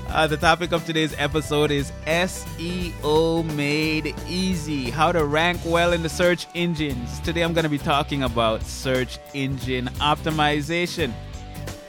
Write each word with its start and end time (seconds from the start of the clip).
Uh, 0.09 0.27
the 0.27 0.39
topic 0.39 0.73
of 0.73 0.87
today's 0.87 1.15
episode 1.19 1.71
is 1.71 1.93
SEO 2.07 3.45
Made 3.55 4.15
Easy 4.27 4.89
How 4.89 5.13
to 5.13 5.27
Rank 5.27 5.61
Well 5.67 5.93
in 5.93 6.03
the 6.03 6.09
Search 6.09 6.47
Engines. 6.55 7.21
Today 7.21 7.43
I'm 7.43 7.53
going 7.53 7.65
to 7.65 7.69
be 7.69 7.77
talking 7.77 8.23
about 8.23 8.63
search 8.63 9.19
engine 9.35 9.89
optimization. 10.01 11.13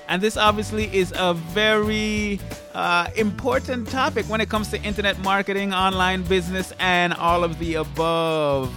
And 0.10 0.24
this 0.24 0.38
obviously 0.38 0.94
is 0.94 1.14
a 1.16 1.36
very 1.36 2.40
uh, 2.74 3.10
important 3.16 3.88
topic 3.88 4.26
when 4.26 4.42
it 4.42 4.50
comes 4.50 4.70
to 4.72 4.82
internet 4.82 5.20
marketing, 5.20 5.72
online 5.72 6.24
business, 6.24 6.74
and 6.80 7.14
all 7.14 7.44
of 7.44 7.60
the 7.60 7.76
above. 7.76 8.74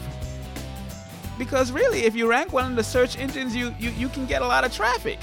Because 1.38 1.72
really, 1.72 2.04
if 2.04 2.14
you 2.14 2.28
rank 2.28 2.52
well 2.52 2.66
in 2.66 2.76
the 2.76 2.84
search 2.84 3.18
engines, 3.18 3.56
you, 3.56 3.74
you, 3.80 3.90
you 3.92 4.10
can 4.10 4.26
get 4.26 4.42
a 4.42 4.46
lot 4.46 4.62
of 4.62 4.74
traffic. 4.74 5.18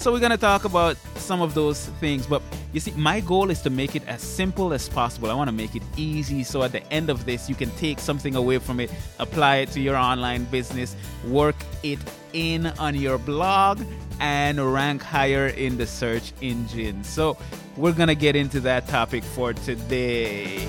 So 0.00 0.10
we're 0.10 0.18
going 0.18 0.30
to 0.30 0.38
talk 0.38 0.64
about 0.64 0.96
some 1.16 1.42
of 1.42 1.52
those 1.52 1.84
things. 2.00 2.26
But 2.26 2.40
you 2.72 2.80
see, 2.80 2.92
my 2.92 3.20
goal 3.20 3.50
is 3.50 3.60
to 3.60 3.68
make 3.68 3.94
it 3.94 4.02
as 4.08 4.22
simple 4.22 4.72
as 4.72 4.88
possible. 4.88 5.30
I 5.30 5.34
want 5.34 5.48
to 5.48 5.52
make 5.52 5.76
it 5.76 5.82
easy 5.94 6.42
so 6.42 6.62
at 6.62 6.72
the 6.72 6.82
end 6.90 7.10
of 7.10 7.26
this, 7.26 7.50
you 7.50 7.54
can 7.54 7.70
take 7.72 7.98
something 7.98 8.34
away 8.34 8.60
from 8.60 8.80
it, 8.80 8.90
apply 9.18 9.56
it 9.56 9.72
to 9.72 9.80
your 9.80 9.96
online 9.96 10.44
business, 10.44 10.96
work 11.26 11.56
it 11.82 11.98
in 12.32 12.68
on 12.78 12.94
your 12.94 13.18
blog, 13.18 13.82
and 14.20 14.72
rank 14.72 15.02
higher 15.02 15.48
in 15.48 15.76
the 15.76 15.86
search 15.86 16.32
engine. 16.40 17.04
So 17.04 17.36
we're 17.76 17.92
going 17.92 18.08
to 18.08 18.14
get 18.14 18.34
into 18.34 18.58
that 18.60 18.88
topic 18.88 19.22
for 19.22 19.52
today. 19.52 20.66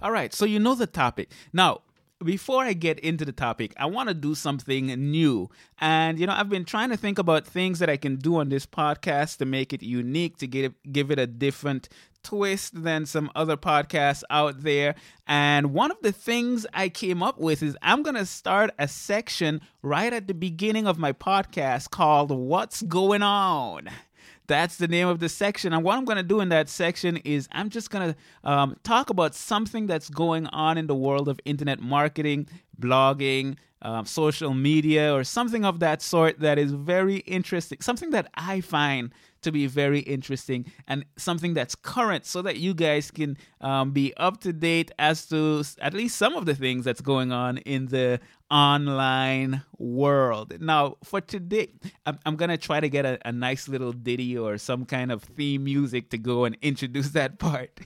All 0.00 0.10
right, 0.10 0.32
so 0.32 0.46
you 0.46 0.58
know 0.58 0.74
the 0.74 0.86
topic. 0.86 1.28
Now, 1.52 1.82
before 2.22 2.64
I 2.64 2.72
get 2.72 2.98
into 3.00 3.24
the 3.24 3.32
topic, 3.32 3.72
I 3.76 3.86
want 3.86 4.08
to 4.08 4.14
do 4.14 4.34
something 4.34 4.86
new. 4.86 5.50
And, 5.80 6.18
you 6.18 6.26
know, 6.26 6.32
I've 6.32 6.48
been 6.48 6.64
trying 6.64 6.90
to 6.90 6.96
think 6.96 7.18
about 7.18 7.46
things 7.46 7.78
that 7.78 7.90
I 7.90 7.96
can 7.96 8.16
do 8.16 8.36
on 8.36 8.48
this 8.48 8.66
podcast 8.66 9.38
to 9.38 9.44
make 9.44 9.72
it 9.72 9.82
unique, 9.82 10.38
to 10.38 10.46
give, 10.46 10.74
give 10.90 11.10
it 11.10 11.18
a 11.18 11.26
different 11.26 11.88
twist 12.22 12.82
than 12.82 13.04
some 13.04 13.30
other 13.34 13.56
podcasts 13.56 14.22
out 14.30 14.62
there. 14.62 14.94
And 15.26 15.72
one 15.72 15.90
of 15.90 15.98
the 16.02 16.12
things 16.12 16.66
I 16.72 16.88
came 16.88 17.22
up 17.22 17.38
with 17.38 17.62
is 17.62 17.76
I'm 17.82 18.02
going 18.02 18.16
to 18.16 18.26
start 18.26 18.70
a 18.78 18.88
section 18.88 19.60
right 19.82 20.12
at 20.12 20.28
the 20.28 20.34
beginning 20.34 20.86
of 20.86 20.98
my 20.98 21.12
podcast 21.12 21.90
called 21.90 22.30
What's 22.30 22.82
Going 22.82 23.22
On. 23.22 23.88
That's 24.46 24.76
the 24.76 24.88
name 24.88 25.08
of 25.08 25.20
the 25.20 25.28
section. 25.28 25.72
And 25.72 25.84
what 25.84 25.96
I'm 25.96 26.04
going 26.04 26.16
to 26.16 26.22
do 26.22 26.40
in 26.40 26.48
that 26.48 26.68
section 26.68 27.16
is 27.18 27.48
I'm 27.52 27.70
just 27.70 27.90
going 27.90 28.12
to 28.12 28.50
um, 28.50 28.76
talk 28.82 29.10
about 29.10 29.34
something 29.34 29.86
that's 29.86 30.08
going 30.08 30.46
on 30.48 30.78
in 30.78 30.86
the 30.86 30.94
world 30.94 31.28
of 31.28 31.38
internet 31.44 31.80
marketing, 31.80 32.48
blogging, 32.82 33.56
um, 33.82 34.04
social 34.04 34.54
media, 34.54 35.14
or 35.14 35.24
something 35.24 35.64
of 35.64 35.80
that 35.80 36.02
sort 36.02 36.40
that 36.40 36.58
is 36.58 36.72
very 36.72 37.18
interesting, 37.18 37.78
something 37.80 38.10
that 38.10 38.28
I 38.34 38.60
find 38.60 39.12
to 39.42 39.52
be 39.52 39.66
very 39.66 40.00
interesting 40.00 40.66
and 40.86 41.04
something 41.16 41.54
that's 41.54 41.74
current 41.74 42.24
so 42.24 42.42
that 42.42 42.56
you 42.56 42.74
guys 42.74 43.10
can 43.10 43.36
um, 43.60 43.90
be 43.90 44.14
up 44.16 44.40
to 44.40 44.52
date 44.52 44.90
as 44.98 45.26
to 45.26 45.64
at 45.80 45.94
least 45.94 46.16
some 46.16 46.34
of 46.34 46.46
the 46.46 46.54
things 46.54 46.84
that's 46.84 47.00
going 47.00 47.32
on 47.32 47.58
in 47.58 47.86
the 47.86 48.20
online 48.50 49.62
world. 49.78 50.60
Now, 50.60 50.96
for 51.02 51.20
today, 51.20 51.72
I'm, 52.06 52.18
I'm 52.24 52.36
going 52.36 52.50
to 52.50 52.58
try 52.58 52.80
to 52.80 52.88
get 52.88 53.04
a, 53.04 53.18
a 53.24 53.32
nice 53.32 53.68
little 53.68 53.92
ditty 53.92 54.36
or 54.38 54.58
some 54.58 54.84
kind 54.84 55.10
of 55.10 55.22
theme 55.22 55.64
music 55.64 56.10
to 56.10 56.18
go 56.18 56.44
and 56.44 56.56
introduce 56.62 57.10
that 57.10 57.38
part. 57.38 57.80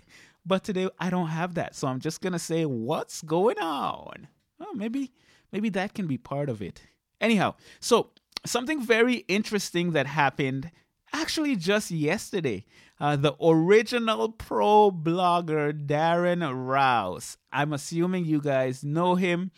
But 0.44 0.62
today, 0.62 0.88
I 0.98 1.10
don't 1.10 1.28
have 1.28 1.54
that. 1.54 1.74
So 1.74 1.88
I'm 1.88 2.00
just 2.00 2.20
going 2.20 2.32
to 2.32 2.38
say, 2.38 2.66
what's 2.66 3.22
going 3.22 3.58
on? 3.58 4.28
Well, 4.58 4.74
maybe, 4.74 5.12
maybe 5.52 5.68
that 5.70 5.94
can 5.94 6.06
be 6.06 6.18
part 6.18 6.48
of 6.48 6.62
it. 6.62 6.82
Anyhow, 7.20 7.54
so 7.80 8.10
something 8.44 8.82
very 8.82 9.16
interesting 9.28 9.92
that 9.92 10.06
happened 10.06 10.70
actually 11.12 11.56
just 11.56 11.90
yesterday. 11.90 12.64
Uh, 12.98 13.16
the 13.16 13.34
original 13.42 14.30
pro 14.30 14.90
blogger 14.90 15.72
Darren 15.72 16.42
Rowse. 16.66 17.36
I'm 17.52 17.72
assuming 17.72 18.24
you 18.24 18.40
guys 18.40 18.82
know 18.84 19.14
him. 19.14 19.50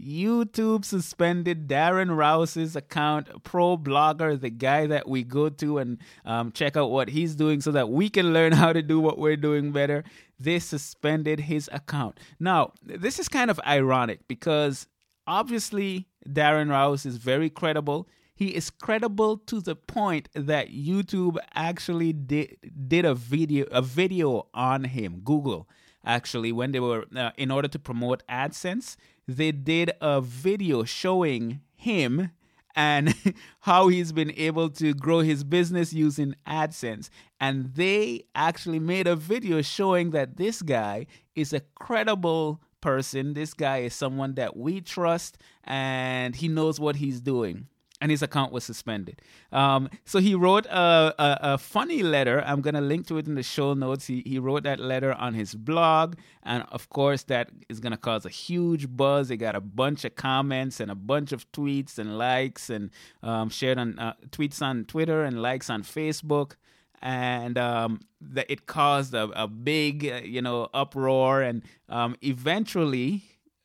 YouTube 0.00 0.84
suspended 0.84 1.66
Darren 1.66 2.16
Rowse's 2.16 2.76
account, 2.76 3.42
pro 3.42 3.76
blogger, 3.76 4.40
the 4.40 4.50
guy 4.50 4.86
that 4.86 5.08
we 5.08 5.24
go 5.24 5.48
to 5.48 5.78
and 5.78 5.98
um, 6.24 6.52
check 6.52 6.76
out 6.76 6.90
what 6.90 7.08
he's 7.08 7.34
doing 7.34 7.60
so 7.60 7.72
that 7.72 7.88
we 7.88 8.08
can 8.08 8.32
learn 8.32 8.52
how 8.62 8.72
to 8.72 8.82
do 8.82 9.00
what 9.00 9.18
we're 9.18 9.36
doing 9.36 9.72
better. 9.72 10.04
They 10.38 10.60
suspended 10.60 11.40
his 11.40 11.68
account. 11.72 12.20
Now, 12.38 12.72
this 12.82 13.18
is 13.18 13.28
kind 13.28 13.50
of 13.50 13.60
ironic 13.66 14.28
because 14.28 14.86
obviously 15.26 16.06
Darren 16.28 16.70
Rowse 16.70 17.04
is 17.04 17.16
very 17.16 17.50
credible. 17.50 18.08
He 18.36 18.54
is 18.54 18.70
credible 18.70 19.38
to 19.38 19.60
the 19.60 19.74
point 19.74 20.28
that 20.32 20.68
YouTube 20.68 21.38
actually 21.56 22.12
did 22.12 22.56
did 22.86 23.04
a 23.04 23.14
video 23.14 23.66
a 23.72 23.82
video 23.82 24.46
on 24.54 24.84
him. 24.84 25.22
Google 25.24 25.68
actually 26.08 26.50
when 26.50 26.72
they 26.72 26.80
were 26.80 27.04
uh, 27.14 27.30
in 27.36 27.52
order 27.52 27.68
to 27.68 27.78
promote 27.78 28.26
AdSense, 28.28 28.96
they 29.28 29.52
did 29.52 29.92
a 30.00 30.20
video 30.20 30.82
showing 30.82 31.60
him 31.76 32.30
and 32.74 33.14
how 33.60 33.88
he's 33.88 34.12
been 34.12 34.32
able 34.36 34.70
to 34.70 34.94
grow 34.94 35.20
his 35.20 35.44
business 35.44 35.92
using 35.92 36.34
AdSense. 36.46 37.10
And 37.38 37.74
they 37.74 38.24
actually 38.34 38.78
made 38.78 39.06
a 39.06 39.14
video 39.14 39.62
showing 39.62 40.10
that 40.10 40.36
this 40.38 40.62
guy 40.62 41.06
is 41.36 41.52
a 41.52 41.60
credible 41.74 42.62
person. 42.80 43.34
This 43.34 43.52
guy 43.52 43.78
is 43.78 43.94
someone 43.94 44.34
that 44.34 44.56
we 44.56 44.80
trust 44.80 45.38
and 45.64 46.34
he 46.34 46.48
knows 46.48 46.80
what 46.80 46.96
he's 46.96 47.20
doing. 47.20 47.68
And 48.00 48.10
his 48.10 48.22
account 48.22 48.52
was 48.52 48.64
suspended. 48.64 49.20
Um, 49.52 49.88
so 50.04 50.20
he 50.20 50.34
wrote 50.34 50.66
a, 50.66 51.14
a, 51.18 51.38
a, 51.54 51.58
funny 51.58 52.02
letter. 52.02 52.42
I'm 52.46 52.60
going 52.60 52.74
to 52.74 52.80
link 52.80 53.06
to 53.08 53.18
it 53.18 53.26
in 53.26 53.34
the 53.34 53.42
show 53.42 53.74
notes. 53.74 54.06
He, 54.06 54.22
he 54.24 54.38
wrote 54.38 54.62
that 54.62 54.78
letter 54.78 55.12
on 55.12 55.34
his 55.34 55.54
blog. 55.54 56.16
And 56.44 56.64
of 56.70 56.88
course, 56.90 57.24
that 57.24 57.50
is 57.68 57.80
going 57.80 57.92
to 57.92 57.98
cause 57.98 58.24
a 58.24 58.30
huge 58.30 58.94
buzz. 58.96 59.30
It 59.30 59.38
got 59.38 59.56
a 59.56 59.60
bunch 59.60 60.04
of 60.04 60.14
comments 60.14 60.80
and 60.80 60.90
a 60.90 60.94
bunch 60.94 61.32
of 61.32 61.50
tweets 61.52 61.98
and 61.98 62.16
likes 62.18 62.70
and 62.70 62.90
um, 63.22 63.48
shared 63.50 63.78
on 63.78 63.98
uh, 63.98 64.14
tweets 64.30 64.62
on 64.62 64.84
Twitter 64.84 65.24
and 65.24 65.42
likes 65.42 65.68
on 65.68 65.82
Facebook. 65.82 66.52
And 67.00 67.58
um, 67.58 68.00
it 68.48 68.66
caused 68.66 69.14
a, 69.14 69.30
a 69.40 69.46
big, 69.46 70.06
uh, 70.06 70.20
you 70.24 70.42
know, 70.42 70.68
uproar. 70.74 71.42
And 71.42 71.62
um, 71.88 72.16
eventually, 72.22 73.22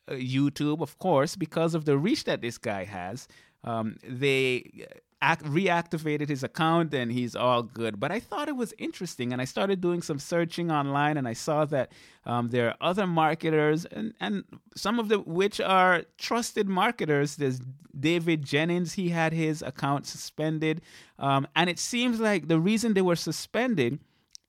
uh, 0.08 0.12
YouTube, 0.12 0.80
of 0.80 0.98
course, 0.98 1.34
because 1.34 1.74
of 1.74 1.84
the 1.84 1.96
reach 1.96 2.24
that 2.24 2.42
this 2.42 2.58
guy 2.58 2.84
has, 2.84 3.26
um, 3.64 3.96
they 4.06 4.86
act, 5.24 5.44
reactivated 5.44 6.28
his 6.28 6.44
account 6.44 6.92
and 6.94 7.10
he's 7.10 7.34
all 7.34 7.62
good. 7.62 7.98
But 7.98 8.12
I 8.12 8.20
thought 8.20 8.48
it 8.48 8.56
was 8.56 8.74
interesting, 8.78 9.32
and 9.32 9.40
I 9.40 9.46
started 9.46 9.80
doing 9.80 10.02
some 10.02 10.18
searching 10.18 10.70
online, 10.70 11.16
and 11.16 11.26
I 11.26 11.32
saw 11.32 11.64
that 11.66 11.90
um, 12.26 12.50
there 12.50 12.68
are 12.68 12.76
other 12.80 13.06
marketers, 13.06 13.86
and, 13.86 14.14
and 14.20 14.44
some 14.76 14.98
of 14.98 15.08
the 15.08 15.18
which 15.18 15.60
are 15.60 16.04
trusted 16.18 16.68
marketers. 16.68 17.36
There's 17.36 17.60
David 17.98 18.44
Jennings; 18.44 18.92
he 18.92 19.08
had 19.08 19.32
his 19.32 19.62
account 19.62 20.06
suspended, 20.06 20.82
um, 21.18 21.48
and 21.56 21.70
it 21.70 21.78
seems 21.78 22.20
like 22.20 22.48
the 22.48 22.60
reason 22.60 22.94
they 22.94 23.02
were 23.02 23.16
suspended 23.16 23.98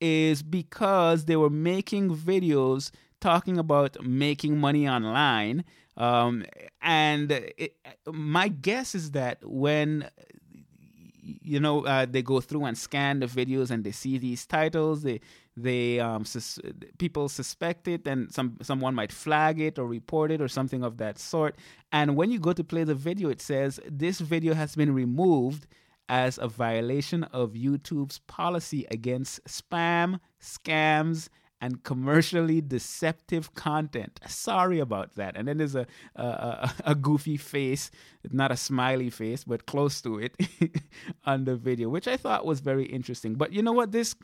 is 0.02 0.44
because 0.44 1.26
they 1.26 1.38
were 1.38 1.50
making 1.50 2.16
videos 2.16 2.92
talking 3.22 3.58
about 3.58 4.04
making 4.06 4.60
money 4.60 4.88
online 4.88 5.64
um, 5.98 6.46
and 6.82 7.32
it, 7.32 7.76
my 8.12 8.48
guess 8.48 8.96
is 8.96 9.12
that 9.12 9.40
when 9.44 10.10
you 11.22 11.60
know 11.60 11.86
uh, 11.86 12.06
they 12.10 12.22
go 12.22 12.40
through 12.42 12.66
and 12.66 12.78
scan 12.78 13.20
the 13.20 13.26
videos 13.26 13.72
and 13.72 13.84
they 13.84 13.92
see 13.92 14.18
these 14.18 14.46
titles, 14.46 15.04
they 15.04 15.22
they 15.58 16.00
um, 16.00 16.26
sus- 16.26 16.60
people 16.98 17.30
suspect 17.30 17.88
it 17.88 18.06
and 18.08 18.32
some 18.32 18.58
someone 18.62 18.94
might 18.94 19.12
flag 19.12 19.60
it 19.62 19.80
or 19.80 19.88
report 19.88 20.32
it 20.32 20.42
or 20.42 20.48
something 20.48 20.84
of 20.84 20.98
that 20.98 21.18
sort. 21.18 21.56
And 21.92 22.16
when 22.16 22.30
you 22.30 22.40
go 22.40 22.54
to 22.54 22.64
play 22.64 22.84
the 22.84 22.96
video, 22.96 23.30
it 23.30 23.42
says 23.42 23.80
this 23.90 24.20
video 24.20 24.54
has 24.54 24.76
been 24.76 24.94
removed 24.94 25.68
as 26.08 26.38
a 26.38 26.48
violation 26.48 27.24
of 27.24 27.54
YouTube's 27.54 28.20
policy 28.20 28.86
against 28.92 29.44
spam, 29.46 30.20
scams, 30.42 31.30
and 31.62 31.84
commercially 31.84 32.62
deceptive 32.62 33.54
content. 33.54 34.20
Sorry 34.28 34.80
about 34.80 35.16
that. 35.16 35.36
And 35.38 35.48
then 35.48 35.58
there's 35.58 35.76
a 35.76 35.88
a, 36.16 36.72
a 36.86 36.96
goofy 36.96 37.38
face, 37.38 37.92
not 38.32 38.52
a 38.52 38.58
smiley 38.58 39.10
face, 39.10 39.44
but 39.44 39.66
close 39.66 40.02
to 40.02 40.20
it 40.20 40.36
on 41.26 41.46
the 41.46 41.56
video, 41.56 41.90
which 41.90 42.08
I 42.08 42.18
thought 42.18 42.46
was 42.46 42.60
very 42.60 42.86
interesting. 42.86 43.36
But 43.36 43.54
you 43.54 43.62
know 43.62 43.74
what? 43.74 43.92
This 43.92 44.16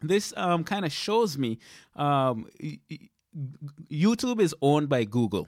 this 0.00 0.32
um, 0.36 0.64
kind 0.64 0.84
of 0.84 0.92
shows 0.92 1.38
me 1.38 1.58
um, 1.94 2.46
YouTube 3.90 4.40
is 4.40 4.54
owned 4.62 4.88
by 4.88 5.04
Google. 5.04 5.46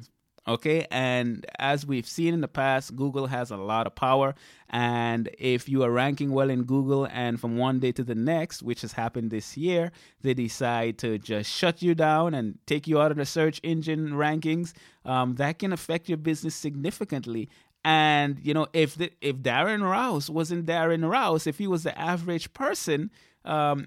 Okay, 0.49 0.87
and 0.91 1.45
as 1.59 1.85
we've 1.85 2.07
seen 2.07 2.33
in 2.33 2.41
the 2.41 2.49
past, 2.49 2.97
Google 2.97 3.27
has 3.27 3.51
a 3.51 3.57
lot 3.59 3.87
of 3.87 3.95
power. 3.95 4.35
And 4.71 5.29
if 5.39 5.69
you 5.69 5.83
are 5.83 5.91
ranking 5.91 6.33
well 6.33 6.49
in 6.49 6.63
Google, 6.63 7.07
and 7.13 7.39
from 7.39 7.59
one 7.59 7.81
day 7.81 7.93
to 7.93 8.03
the 8.03 8.15
next, 8.15 8.63
which 8.63 8.81
has 8.81 8.93
happened 8.93 9.31
this 9.31 9.59
year, 9.59 9.93
they 10.23 10.33
decide 10.33 10.97
to 10.99 11.19
just 11.19 11.51
shut 11.51 11.83
you 11.83 11.95
down 11.95 12.33
and 12.33 12.59
take 12.65 12.89
you 12.89 12.99
out 12.99 13.11
of 13.11 13.19
the 13.19 13.27
search 13.27 13.61
engine 13.63 14.13
rankings, 14.13 14.73
um, 15.05 15.35
that 15.35 15.59
can 15.59 15.71
affect 15.71 16.09
your 16.09 16.17
business 16.17 16.55
significantly. 16.55 17.51
And 17.85 18.39
you 18.43 18.55
know, 18.55 18.69
if 18.73 18.95
the, 18.95 19.11
if 19.21 19.37
Darren 19.37 19.83
Rowse 19.83 20.31
wasn't 20.31 20.65
Darren 20.65 21.07
Rowse, 21.07 21.47
if 21.47 21.59
he 21.59 21.67
was 21.67 21.83
the 21.83 21.99
average 21.99 22.55
person, 22.55 23.11
um, 23.45 23.87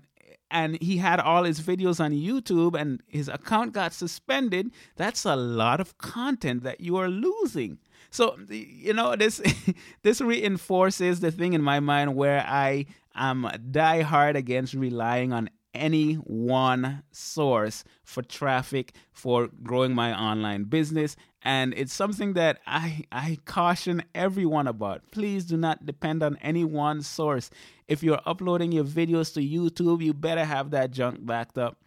and 0.50 0.82
he 0.82 0.98
had 0.98 1.20
all 1.20 1.44
his 1.44 1.62
videos 1.62 2.00
on 2.00 2.12
YouTube 2.12 2.80
and 2.80 3.02
his 3.08 3.28
account 3.28 3.74
got 3.74 3.94
suspended, 3.94 4.72
that's 4.96 5.26
a 5.26 5.36
lot 5.36 5.80
of 5.80 5.98
content 5.98 6.64
that 6.64 6.82
you 6.82 6.98
are 6.98 7.10
losing. 7.10 7.80
So, 8.10 8.38
you 8.50 8.94
know, 8.94 9.16
this 9.16 9.42
this 10.04 10.22
reinforces 10.22 11.20
the 11.20 11.32
thing 11.32 11.54
in 11.54 11.62
my 11.62 11.80
mind 11.80 12.16
where 12.16 12.46
I 12.48 12.86
am 13.16 13.50
die 13.72 14.02
hard 14.02 14.36
against 14.36 14.74
relying 14.74 15.34
on 15.34 15.50
any 15.74 16.16
one 16.16 17.04
source 17.12 17.86
for 18.04 18.22
traffic 18.22 18.94
for 19.14 19.50
growing 19.64 19.96
my 19.96 20.14
online 20.14 20.66
business 20.66 21.16
and 21.44 21.74
it's 21.76 21.94
something 21.94 22.34
that 22.34 22.60
I 22.68 23.04
I 23.12 23.38
caution 23.46 24.04
everyone 24.14 24.68
about. 24.68 25.12
Please 25.12 25.46
do 25.46 25.58
not 25.58 25.86
depend 25.86 26.22
on 26.24 26.38
any 26.42 26.64
one 26.64 27.02
source. 27.02 27.50
If 27.92 28.02
you're 28.04 28.22
uploading 28.26 28.72
your 28.72 28.86
videos 28.86 29.34
to 29.34 29.42
YouTube, 29.42 30.02
you 30.02 30.14
better 30.14 30.46
have 30.46 30.72
that 30.72 30.92
junk 30.92 31.26
backed 31.26 31.58
up. 31.58 31.78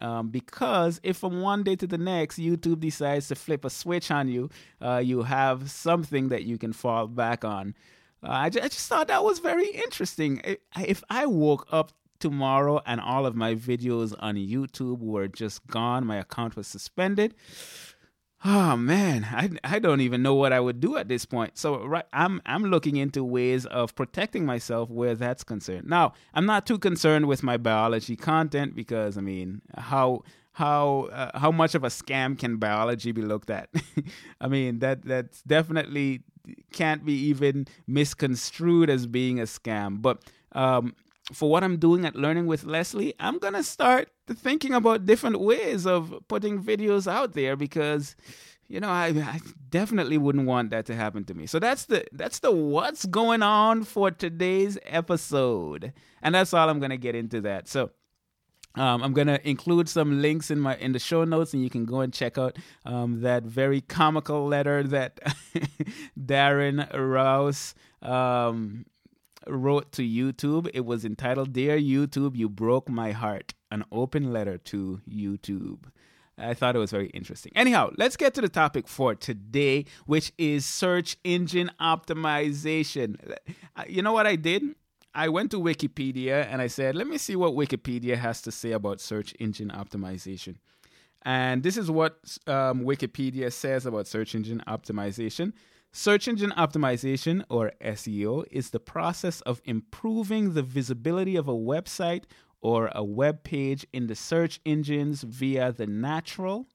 Um, 0.00 0.28
because 0.28 1.00
if 1.02 1.16
from 1.16 1.40
one 1.40 1.64
day 1.64 1.74
to 1.74 1.86
the 1.88 1.98
next 1.98 2.38
YouTube 2.38 2.78
decides 2.78 3.26
to 3.26 3.34
flip 3.34 3.64
a 3.64 3.70
switch 3.70 4.12
on 4.12 4.28
you, 4.28 4.50
uh, 4.80 4.98
you 4.98 5.22
have 5.22 5.68
something 5.68 6.28
that 6.28 6.44
you 6.44 6.58
can 6.58 6.72
fall 6.72 7.08
back 7.08 7.44
on. 7.44 7.74
Uh, 8.22 8.28
I, 8.30 8.50
just, 8.50 8.64
I, 8.64 8.68
just, 8.68 8.88
thought 8.88 9.08
that 9.08 9.24
was 9.24 9.40
very 9.40 9.66
interesting. 9.66 10.40
If 10.76 11.02
I 11.10 11.26
woke 11.26 11.66
up 11.72 11.90
tomorrow 12.20 12.80
and 12.86 13.00
all 13.00 13.26
of 13.26 13.34
my 13.34 13.56
videos 13.56 14.14
on 14.20 14.36
YouTube 14.36 15.00
were 15.00 15.26
just 15.26 15.66
gone, 15.66 16.06
my 16.06 16.18
account 16.18 16.54
was 16.54 16.68
suspended, 16.68 17.34
Oh 18.44 18.76
man, 18.76 19.26
I, 19.30 19.50
I 19.64 19.78
don't 19.80 20.00
even 20.00 20.22
know 20.22 20.34
what 20.34 20.52
I 20.52 20.60
would 20.60 20.78
do 20.80 20.96
at 20.96 21.08
this 21.08 21.24
point. 21.24 21.58
So 21.58 21.84
right, 21.84 22.04
I'm 22.12 22.40
I'm 22.46 22.64
looking 22.64 22.96
into 22.96 23.24
ways 23.24 23.66
of 23.66 23.96
protecting 23.96 24.46
myself 24.46 24.88
where 24.90 25.16
that's 25.16 25.42
concerned. 25.42 25.88
Now, 25.88 26.12
I'm 26.34 26.46
not 26.46 26.64
too 26.64 26.78
concerned 26.78 27.26
with 27.26 27.42
my 27.42 27.56
biology 27.56 28.14
content 28.14 28.76
because 28.76 29.18
I 29.18 29.22
mean, 29.22 29.62
how 29.76 30.22
how 30.52 31.08
uh, 31.12 31.36
how 31.36 31.50
much 31.50 31.74
of 31.74 31.82
a 31.82 31.88
scam 31.88 32.38
can 32.38 32.58
biology 32.58 33.10
be 33.10 33.22
looked 33.22 33.50
at? 33.50 33.70
I 34.40 34.46
mean, 34.46 34.78
that 34.78 35.04
that's 35.04 35.42
definitely 35.42 36.22
can't 36.72 37.04
be 37.04 37.14
even 37.14 37.66
misconstrued 37.88 38.88
as 38.88 39.08
being 39.08 39.40
a 39.40 39.44
scam. 39.44 40.00
But 40.00 40.22
um, 40.52 40.94
for 41.32 41.50
what 41.50 41.62
I'm 41.62 41.78
doing 41.78 42.04
at 42.04 42.16
Learning 42.16 42.46
with 42.46 42.64
Leslie, 42.64 43.14
I'm 43.20 43.38
going 43.38 43.54
to 43.54 43.62
start 43.62 44.10
thinking 44.28 44.72
about 44.72 45.06
different 45.06 45.40
ways 45.40 45.86
of 45.86 46.14
putting 46.28 46.62
videos 46.62 47.10
out 47.10 47.34
there 47.34 47.56
because 47.56 48.16
you 48.68 48.80
know, 48.80 48.90
I, 48.90 49.06
I, 49.06 49.40
definitely 49.70 50.18
wouldn't 50.18 50.46
want 50.46 50.70
that 50.70 50.86
to 50.86 50.94
happen 50.94 51.24
to 51.24 51.34
me. 51.34 51.46
So 51.46 51.58
that's 51.58 51.86
the 51.86 52.04
that's 52.12 52.40
the 52.40 52.52
what's 52.52 53.06
going 53.06 53.42
on 53.42 53.84
for 53.84 54.10
today's 54.10 54.78
episode, 54.84 55.92
and 56.22 56.34
that's 56.34 56.52
all 56.52 56.68
I'm 56.68 56.78
gonna 56.78 56.98
get 56.98 57.14
into 57.14 57.40
that. 57.42 57.68
So. 57.68 57.90
Um, 58.74 59.02
I'm 59.02 59.12
gonna 59.12 59.40
include 59.42 59.88
some 59.88 60.22
links 60.22 60.52
in 60.52 60.60
my 60.60 60.76
in 60.76 60.92
the 60.92 61.00
show 61.00 61.24
notes, 61.24 61.52
and 61.52 61.64
you 61.64 61.70
can 61.70 61.84
go 61.84 62.00
and 62.00 62.12
check 62.12 62.38
out 62.38 62.56
um, 62.84 63.22
that 63.22 63.42
very 63.42 63.80
comical 63.80 64.46
letter 64.46 64.84
that 64.84 65.18
Darren 66.20 66.86
Rowse 66.94 67.74
um, 68.02 68.84
wrote 69.46 69.92
to 69.92 70.02
YouTube. 70.02 70.70
It 70.74 70.84
was 70.84 71.04
entitled 71.04 71.52
Dear 71.52 71.78
YouTube, 71.78 72.36
You 72.36 72.48
Broke 72.48 72.88
My 72.88 73.12
Heart, 73.12 73.54
an 73.70 73.84
open 73.92 74.32
letter 74.32 74.58
to 74.58 75.00
YouTube. 75.08 75.84
I 76.36 76.54
thought 76.54 76.76
it 76.76 76.78
was 76.78 76.92
very 76.92 77.08
interesting. 77.08 77.52
Anyhow, 77.54 77.90
let's 77.96 78.16
get 78.16 78.34
to 78.34 78.40
the 78.40 78.48
topic 78.48 78.86
for 78.86 79.14
today, 79.14 79.86
which 80.06 80.32
is 80.38 80.64
search 80.64 81.16
engine 81.24 81.70
optimization. 81.80 83.16
Uh, 83.76 83.84
you 83.88 84.02
know 84.02 84.12
what 84.12 84.26
I 84.26 84.36
did? 84.36 84.62
I 85.14 85.28
went 85.30 85.50
to 85.50 85.58
Wikipedia 85.58 86.46
and 86.48 86.62
I 86.62 86.68
said, 86.68 86.94
let 86.94 87.08
me 87.08 87.18
see 87.18 87.34
what 87.34 87.54
Wikipedia 87.54 88.16
has 88.16 88.40
to 88.42 88.52
say 88.52 88.72
about 88.72 89.00
search 89.00 89.34
engine 89.40 89.70
optimization. 89.70 90.56
And 91.22 91.62
this 91.64 91.76
is 91.76 91.90
what 91.90 92.18
um, 92.46 92.82
Wikipedia 92.84 93.52
says 93.52 93.84
about 93.84 94.06
search 94.06 94.34
engine 94.36 94.62
optimization. 94.68 95.52
Search 95.92 96.28
engine 96.28 96.52
optimization, 96.56 97.42
or 97.48 97.72
SEO, 97.80 98.44
is 98.50 98.70
the 98.70 98.80
process 98.80 99.40
of 99.42 99.60
improving 99.64 100.54
the 100.54 100.62
visibility 100.62 101.34
of 101.34 101.48
a 101.48 101.54
website 101.54 102.24
or 102.60 102.90
a 102.94 103.02
web 103.02 103.42
page 103.42 103.86
in 103.92 104.06
the 104.06 104.14
search 104.14 104.60
engines 104.66 105.22
via 105.22 105.72
the 105.72 105.86
natural 105.86 106.68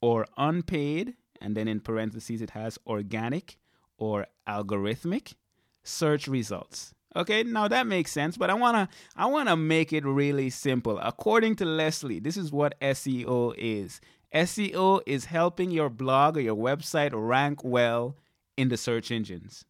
or 0.00 0.26
unpaid, 0.36 1.14
and 1.40 1.56
then 1.56 1.66
in 1.66 1.80
parentheses 1.80 2.40
it 2.40 2.50
has 2.50 2.78
organic 2.86 3.56
or 3.98 4.26
algorithmic 4.46 5.34
search 5.82 6.28
results. 6.28 6.94
Okay, 7.16 7.42
now 7.42 7.68
that 7.68 7.86
makes 7.86 8.10
sense, 8.10 8.36
but 8.36 8.50
I 8.50 8.54
wanna 8.54 8.88
I 9.16 9.26
wanna 9.26 9.56
make 9.56 9.92
it 9.92 10.04
really 10.04 10.50
simple. 10.50 10.98
According 10.98 11.56
to 11.56 11.64
Leslie, 11.64 12.18
this 12.18 12.36
is 12.36 12.52
what 12.52 12.78
SEO 12.80 13.54
is. 13.56 14.00
SEO 14.34 15.00
is 15.06 15.26
helping 15.26 15.70
your 15.70 15.88
blog 15.88 16.36
or 16.36 16.40
your 16.40 16.56
website 16.56 17.12
rank 17.14 17.62
well 17.62 18.16
in 18.56 18.68
the 18.68 18.76
search 18.76 19.10
engines. 19.10 19.64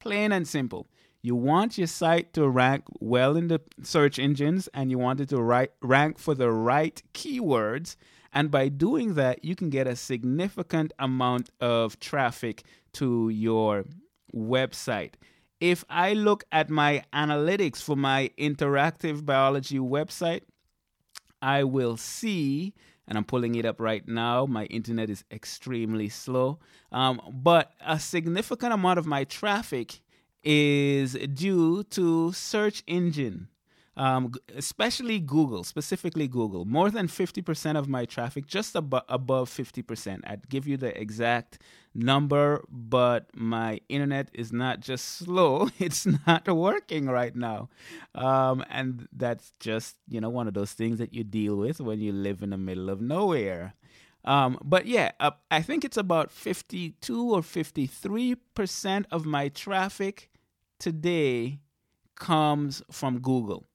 Plain 0.00 0.32
and 0.32 0.46
simple. 0.46 0.86
You 1.22 1.34
want 1.34 1.78
your 1.78 1.86
site 1.86 2.34
to 2.34 2.48
rank 2.48 2.84
well 3.00 3.36
in 3.36 3.48
the 3.48 3.60
search 3.82 4.18
engines 4.18 4.68
and 4.74 4.90
you 4.90 4.98
want 4.98 5.20
it 5.20 5.30
to 5.30 5.68
rank 5.80 6.18
for 6.18 6.34
the 6.34 6.50
right 6.50 7.02
keywords. 7.14 7.96
And 8.32 8.50
by 8.50 8.68
doing 8.68 9.14
that, 9.14 9.44
you 9.44 9.54
can 9.56 9.70
get 9.70 9.86
a 9.86 9.96
significant 9.96 10.92
amount 10.98 11.50
of 11.60 11.98
traffic 12.00 12.64
to 12.94 13.30
your 13.30 13.84
website. 14.34 15.14
if 15.60 15.82
I 15.88 16.12
look 16.12 16.44
at 16.52 16.68
my 16.68 17.04
analytics 17.14 17.82
for 17.82 17.96
my 17.96 18.30
interactive 18.38 19.24
biology 19.24 19.78
website, 19.78 20.42
I 21.40 21.64
will 21.64 21.96
see, 21.96 22.74
and 23.06 23.18
I'm 23.18 23.24
pulling 23.24 23.54
it 23.54 23.64
up 23.64 23.80
right 23.80 24.06
now. 24.06 24.46
My 24.46 24.64
internet 24.66 25.10
is 25.10 25.24
extremely 25.30 26.08
slow, 26.08 26.58
um, 26.92 27.20
but 27.32 27.72
a 27.84 27.98
significant 27.98 28.72
amount 28.72 28.98
of 28.98 29.06
my 29.06 29.24
traffic 29.24 30.00
is 30.42 31.14
due 31.32 31.82
to 31.84 32.32
search 32.32 32.82
engine 32.86 33.48
um, 33.96 34.32
especially 34.54 35.20
Google, 35.20 35.64
specifically 35.64 36.26
Google. 36.26 36.64
More 36.64 36.90
than 36.90 37.06
50% 37.06 37.76
of 37.76 37.88
my 37.88 38.04
traffic, 38.04 38.46
just 38.46 38.74
ab- 38.74 39.04
above 39.08 39.48
50%. 39.50 40.20
I'd 40.26 40.48
give 40.48 40.66
you 40.66 40.76
the 40.76 40.98
exact 41.00 41.58
number, 41.94 42.64
but 42.68 43.26
my 43.34 43.80
internet 43.88 44.28
is 44.32 44.52
not 44.52 44.80
just 44.80 45.04
slow, 45.18 45.68
it's 45.78 46.06
not 46.26 46.48
working 46.48 47.06
right 47.06 47.34
now. 47.36 47.68
Um, 48.14 48.64
and 48.68 49.08
that's 49.12 49.52
just, 49.60 49.96
you 50.08 50.20
know, 50.20 50.28
one 50.30 50.48
of 50.48 50.54
those 50.54 50.72
things 50.72 50.98
that 50.98 51.14
you 51.14 51.22
deal 51.22 51.56
with 51.56 51.80
when 51.80 52.00
you 52.00 52.12
live 52.12 52.42
in 52.42 52.50
the 52.50 52.58
middle 52.58 52.90
of 52.90 53.00
nowhere. 53.00 53.74
Um, 54.24 54.58
but 54.64 54.86
yeah, 54.86 55.12
uh, 55.20 55.32
I 55.50 55.60
think 55.62 55.84
it's 55.84 55.98
about 55.98 56.32
52 56.32 57.32
or 57.32 57.42
53% 57.42 59.04
of 59.10 59.26
my 59.26 59.48
traffic 59.48 60.30
today 60.78 61.60
comes 62.16 62.82
from 62.90 63.20
Google. 63.20 63.66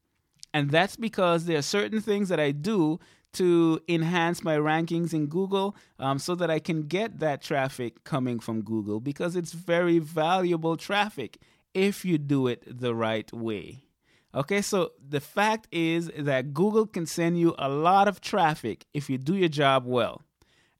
And 0.53 0.71
that's 0.71 0.95
because 0.95 1.45
there 1.45 1.57
are 1.57 1.63
certain 1.63 2.01
things 2.01 2.29
that 2.29 2.39
I 2.39 2.51
do 2.51 2.99
to 3.33 3.79
enhance 3.87 4.43
my 4.43 4.57
rankings 4.57 5.13
in 5.13 5.27
Google 5.27 5.75
um, 5.99 6.17
so 6.17 6.33
that 6.35 6.49
I 6.49 6.59
can 6.59 6.83
get 6.83 7.19
that 7.19 7.41
traffic 7.41 8.03
coming 8.03 8.39
from 8.39 8.61
Google 8.61 8.99
because 8.99 9.35
it's 9.35 9.51
very 9.51 9.99
valuable 9.99 10.77
traffic 10.77 11.37
if 11.73 12.03
you 12.03 12.17
do 12.17 12.47
it 12.47 12.63
the 12.65 12.95
right 12.95 13.31
way. 13.31 13.83
Okay, 14.33 14.61
so 14.61 14.91
the 15.07 15.19
fact 15.19 15.67
is 15.71 16.11
that 16.17 16.53
Google 16.53 16.85
can 16.85 17.05
send 17.05 17.39
you 17.39 17.55
a 17.57 17.69
lot 17.69 18.07
of 18.07 18.21
traffic 18.21 18.85
if 18.93 19.09
you 19.09 19.17
do 19.17 19.35
your 19.35 19.49
job 19.49 19.85
well. 19.85 20.21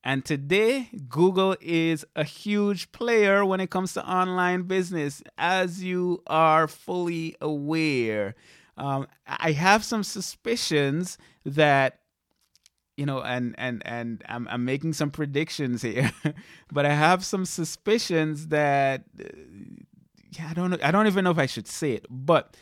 And 0.04 0.24
today, 0.24 0.90
Google 1.10 1.56
is 1.60 2.06
a 2.16 2.24
huge 2.24 2.92
player 2.92 3.44
when 3.44 3.60
it 3.60 3.70
comes 3.70 3.94
to 3.94 4.08
online 4.10 4.64
business, 4.64 5.22
as 5.38 5.84
you 5.84 6.24
are 6.28 6.68
fully 6.68 7.36
aware. 7.42 8.36
Um, 8.80 9.08
I 9.28 9.52
have 9.52 9.84
some 9.84 10.04
suspicions 10.04 11.18
that 11.46 12.00
you 12.98 13.06
know, 13.06 13.22
and 13.22 13.56
and 13.58 13.82
and 13.86 14.24
I'm 14.28 14.48
I'm 14.50 14.66
making 14.66 14.94
some 14.94 15.10
predictions 15.12 15.82
here, 15.82 16.12
but 16.72 16.86
I 16.86 16.94
have 16.94 17.24
some 17.24 17.46
suspicions 17.46 18.48
that 18.48 19.04
uh, 19.20 19.24
yeah, 20.32 20.50
I 20.50 20.54
don't 20.54 20.72
know, 20.72 20.78
I 20.84 20.92
don't 20.92 21.08
even 21.08 21.24
know 21.24 21.32
if 21.32 21.38
I 21.38 21.46
should 21.46 21.68
say 21.68 21.94
it, 21.94 22.06
but 22.10 22.58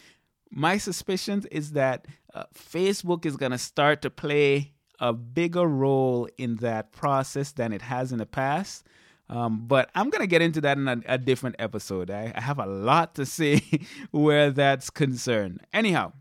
my 0.52 0.78
suspicions 0.78 1.46
is 1.48 1.72
that 1.72 2.06
uh, 2.34 2.46
Facebook 2.54 3.26
is 3.26 3.36
going 3.36 3.52
to 3.52 3.58
start 3.58 4.02
to 4.04 4.10
play 4.10 4.74
a 5.00 5.14
bigger 5.14 5.66
role 5.66 6.30
in 6.38 6.58
that 6.58 6.92
process 6.92 7.52
than 7.52 7.74
it 7.74 7.82
has 7.82 8.12
in 8.12 8.20
the 8.20 8.26
past. 8.26 8.86
Um, 9.29 9.67
but 9.67 9.89
I'm 9.93 10.10
going 10.10 10.22
to 10.22 10.27
get 10.27 10.41
into 10.41 10.62
that 10.62 10.77
in 10.77 10.88
a, 10.88 11.01
a 11.05 11.17
different 11.17 11.57
episode. 11.60 12.10
I, 12.10 12.31
I 12.34 12.41
have 12.41 12.60
a 12.60 12.65
lot 12.65 13.15
to 13.15 13.25
say 13.25 13.62
where 14.12 14.51
that's 14.51 14.89
concerned. 14.89 15.62
Anyhow, 15.74 16.13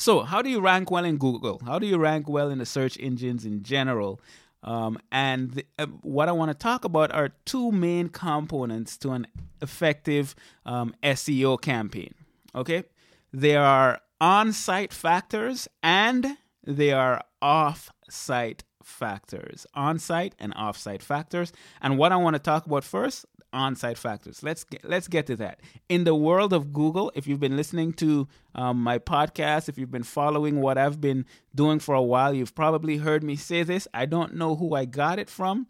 so, 0.00 0.20
how 0.20 0.40
do 0.40 0.48
you 0.48 0.62
rank 0.62 0.90
well 0.90 1.04
in 1.04 1.18
Google? 1.18 1.60
How 1.66 1.78
do 1.78 1.86
you 1.86 1.98
rank 1.98 2.26
well 2.26 2.48
in 2.48 2.56
the 2.56 2.64
search 2.64 2.98
engines 2.98 3.44
in 3.44 3.62
general? 3.62 4.18
Um, 4.62 4.98
and 5.12 5.50
the, 5.50 5.66
uh, 5.78 5.86
what 6.00 6.26
I 6.26 6.32
want 6.32 6.50
to 6.50 6.54
talk 6.54 6.86
about 6.86 7.12
are 7.12 7.34
two 7.44 7.70
main 7.70 8.08
components 8.08 8.96
to 8.98 9.10
an 9.10 9.26
effective 9.60 10.34
um, 10.64 10.94
SEO 11.02 11.60
campaign. 11.60 12.14
Okay, 12.54 12.84
there 13.30 13.62
are 13.62 14.00
on 14.22 14.54
site 14.54 14.94
factors 14.94 15.68
and 15.82 16.38
there 16.64 16.98
are 16.98 17.22
off 17.42 17.90
site 18.08 18.64
factors. 18.82 19.66
On 19.74 19.98
site 19.98 20.34
and 20.38 20.52
off 20.56 20.76
site 20.76 21.02
factors. 21.02 21.52
And 21.80 21.98
what 21.98 22.12
I 22.12 22.16
want 22.16 22.34
to 22.34 22.40
talk 22.40 22.66
about 22.66 22.84
first 22.84 23.26
on-site 23.52 23.98
factors. 23.98 24.42
Let's 24.42 24.64
get, 24.64 24.84
let's 24.84 25.08
get 25.08 25.26
to 25.26 25.36
that. 25.36 25.60
In 25.88 26.04
the 26.04 26.14
world 26.14 26.52
of 26.52 26.72
Google, 26.72 27.10
if 27.14 27.26
you've 27.26 27.40
been 27.40 27.56
listening 27.56 27.92
to 27.94 28.28
um, 28.54 28.82
my 28.82 28.98
podcast, 28.98 29.68
if 29.68 29.78
you've 29.78 29.90
been 29.90 30.02
following 30.02 30.60
what 30.60 30.78
I've 30.78 31.00
been 31.00 31.26
doing 31.54 31.78
for 31.78 31.94
a 31.94 32.02
while, 32.02 32.34
you've 32.34 32.54
probably 32.54 32.98
heard 32.98 33.22
me 33.22 33.36
say 33.36 33.62
this. 33.62 33.88
I 33.92 34.06
don't 34.06 34.34
know 34.34 34.56
who 34.56 34.74
I 34.74 34.84
got 34.84 35.18
it 35.18 35.28
from. 35.28 35.66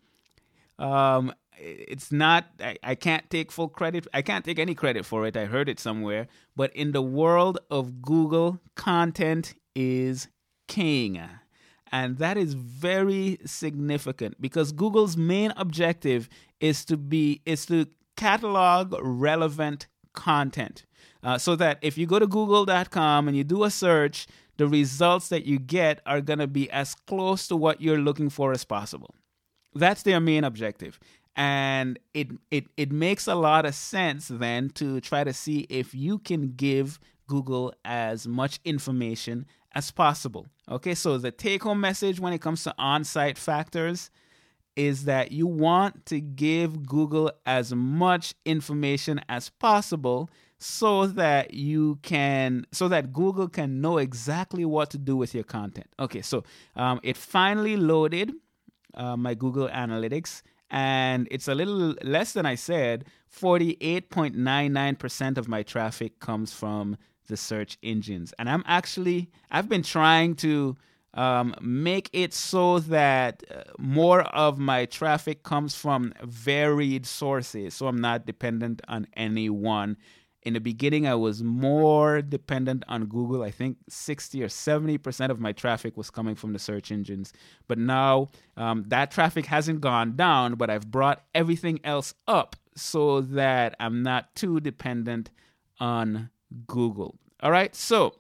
Um, 0.79 1.33
it's 1.59 2.11
not. 2.11 2.47
I, 2.61 2.77
I 2.83 2.95
can't 2.95 3.29
take 3.29 3.53
full 3.53 3.69
credit. 3.69 4.07
I 4.15 4.23
can't 4.23 4.45
take 4.45 4.59
any 4.59 4.75
credit 4.75 5.05
for 5.05 5.27
it. 5.27 5.37
I 5.37 5.45
heard 5.45 5.69
it 5.69 5.79
somewhere. 5.79 6.27
But 6.57 6.75
in 6.75 6.93
the 6.93 7.03
world 7.03 7.59
of 7.71 8.01
Google, 8.01 8.61
content 8.77 9.55
is 9.75 10.29
king. 10.69 11.21
And 11.93 12.19
that 12.19 12.37
is 12.37 12.55
very 12.55 13.39
significant 13.45 14.41
because 14.41 14.73
Google's 14.73 15.17
main 15.17 15.53
objective 15.57 16.29
is 16.61 16.85
to 16.85 16.97
be 16.97 17.43
is 17.45 17.67
to 17.67 17.87
catalog 18.17 18.95
relevant 19.03 19.89
content. 20.13 20.85
Uh, 21.23 21.37
so 21.37 21.57
that 21.57 21.79
if 21.83 21.99
you 21.99 22.07
go 22.07 22.19
to 22.19 22.27
google.com 22.27 23.29
and 23.29 23.37
you 23.37 23.45
do 23.45 23.65
a 23.65 23.71
search, 23.71 24.27
the 24.57 24.67
results 24.67 25.29
that 25.29 25.47
you 25.47 25.59
get 25.59 26.01
are 26.07 26.21
going 26.21 26.39
to 26.39 26.47
be 26.47 26.71
as 26.71 26.95
close 26.95 27.49
to 27.49 27.57
what 27.57 27.81
you're 27.81 27.99
looking 27.99 28.31
for 28.31 28.53
as 28.53 28.65
possible. 28.65 29.15
That's 29.75 30.03
their 30.03 30.21
main 30.21 30.45
objective. 30.45 30.99
And 31.37 31.99
it, 32.13 32.29
it, 32.51 32.67
it 32.77 32.91
makes 32.91 33.27
a 33.27 33.35
lot 33.35 33.65
of 33.65 33.75
sense 33.75 34.29
then 34.29 34.71
to 34.71 35.01
try 35.01 35.25
to 35.25 35.33
see 35.33 35.61
if 35.71 35.95
you 35.95 36.19
can 36.19 36.53
give 36.57 36.99
Google 37.27 37.73
as 37.85 38.27
much 38.27 38.59
information 38.65 39.47
as 39.75 39.91
possible. 39.91 40.47
Okay, 40.69 40.95
so 40.95 41.19
the 41.19 41.31
take 41.31 41.63
home 41.63 41.81
message 41.81 42.21
when 42.21 42.33
it 42.33 42.41
comes 42.41 42.65
to 42.65 42.75
on 42.79 43.05
site 43.05 43.39
factors 43.39 44.11
is 44.77 45.05
that 45.05 45.33
you 45.33 45.47
want 45.47 46.07
to 46.07 46.21
give 46.21 46.87
Google 46.87 47.33
as 47.45 47.75
much 47.75 48.35
information 48.45 49.21
as 49.29 49.51
possible 49.51 50.31
so 50.59 51.07
that 51.07 51.55
you 51.55 51.99
can 52.03 52.67
so 52.71 52.87
that 52.89 53.13
Google 53.13 53.49
can 53.49 53.81
know 53.81 53.99
exactly 53.99 54.65
what 54.65 54.91
to 54.91 54.99
do 54.99 55.17
with 55.17 55.35
your 55.35 55.45
content. 55.45 55.89
Okay, 55.99 56.23
so 56.23 56.45
um, 56.77 57.01
it 57.03 57.17
finally 57.17 57.77
loaded 57.77 58.33
uh, 58.95 59.17
my 59.17 59.35
Google 59.35 59.69
Analytics, 59.69 60.43
and 60.71 61.27
it's 61.31 61.49
a 61.49 61.55
little 61.55 61.95
less 62.03 62.33
than 62.33 62.47
I 62.47 62.57
said. 62.57 63.07
Forty-eight 63.29 64.11
point 64.11 64.37
nine 64.37 64.73
nine 64.73 64.97
percent 64.97 65.39
of 65.39 65.49
my 65.49 65.63
traffic 65.63 66.21
comes 66.21 66.53
from 66.53 66.97
the 67.31 67.37
search 67.37 67.79
engines. 67.83 68.35
And 68.39 68.51
I'm 68.51 68.63
actually, 68.67 69.31
I've 69.51 69.69
been 69.69 69.83
trying 69.83 70.35
to 70.37 70.77
um, 71.15 71.55
make 71.61 72.11
it 72.13 72.35
so 72.35 72.79
that 72.81 73.43
uh, 73.51 73.63
more 73.79 74.23
of 74.23 74.59
my 74.59 74.85
traffic 74.85 75.43
comes 75.43 75.75
from 75.75 76.13
varied 76.23 77.07
sources. 77.07 77.75
So 77.75 77.89
I'm 77.89 78.01
not 78.01 78.27
dependent 78.27 78.83
on 78.87 79.07
any 79.17 79.49
one. 79.49 79.97
In 80.43 80.55
the 80.55 80.61
beginning, 80.61 81.07
I 81.07 81.17
was 81.17 81.43
more 81.43 82.23
dependent 82.23 82.85
on 82.89 83.07
Google. 83.07 83.43
I 83.43 83.51
think 83.51 83.77
60 83.89 84.43
or 84.43 84.49
70% 84.49 85.29
of 85.29 85.39
my 85.39 85.53
traffic 85.53 85.97
was 85.97 86.11
coming 86.11 86.35
from 86.35 86.53
the 86.53 86.59
search 86.59 86.91
engines. 86.91 87.33
But 87.69 87.79
now 87.79 88.31
um, 88.57 88.85
that 88.89 89.11
traffic 89.11 89.47
hasn't 89.47 89.83
gone 89.83 90.17
down, 90.17 90.55
but 90.55 90.71
I've 90.71 90.91
brought 90.91 91.25
everything 91.35 91.81
else 91.85 92.15
up 92.27 92.57
so 92.75 93.21
that 93.21 93.75
I'm 93.79 94.03
not 94.03 94.35
too 94.35 94.61
dependent 94.61 95.31
on 95.79 96.31
Google. 96.67 97.19
All 97.43 97.51
right, 97.51 97.75
so 97.75 98.15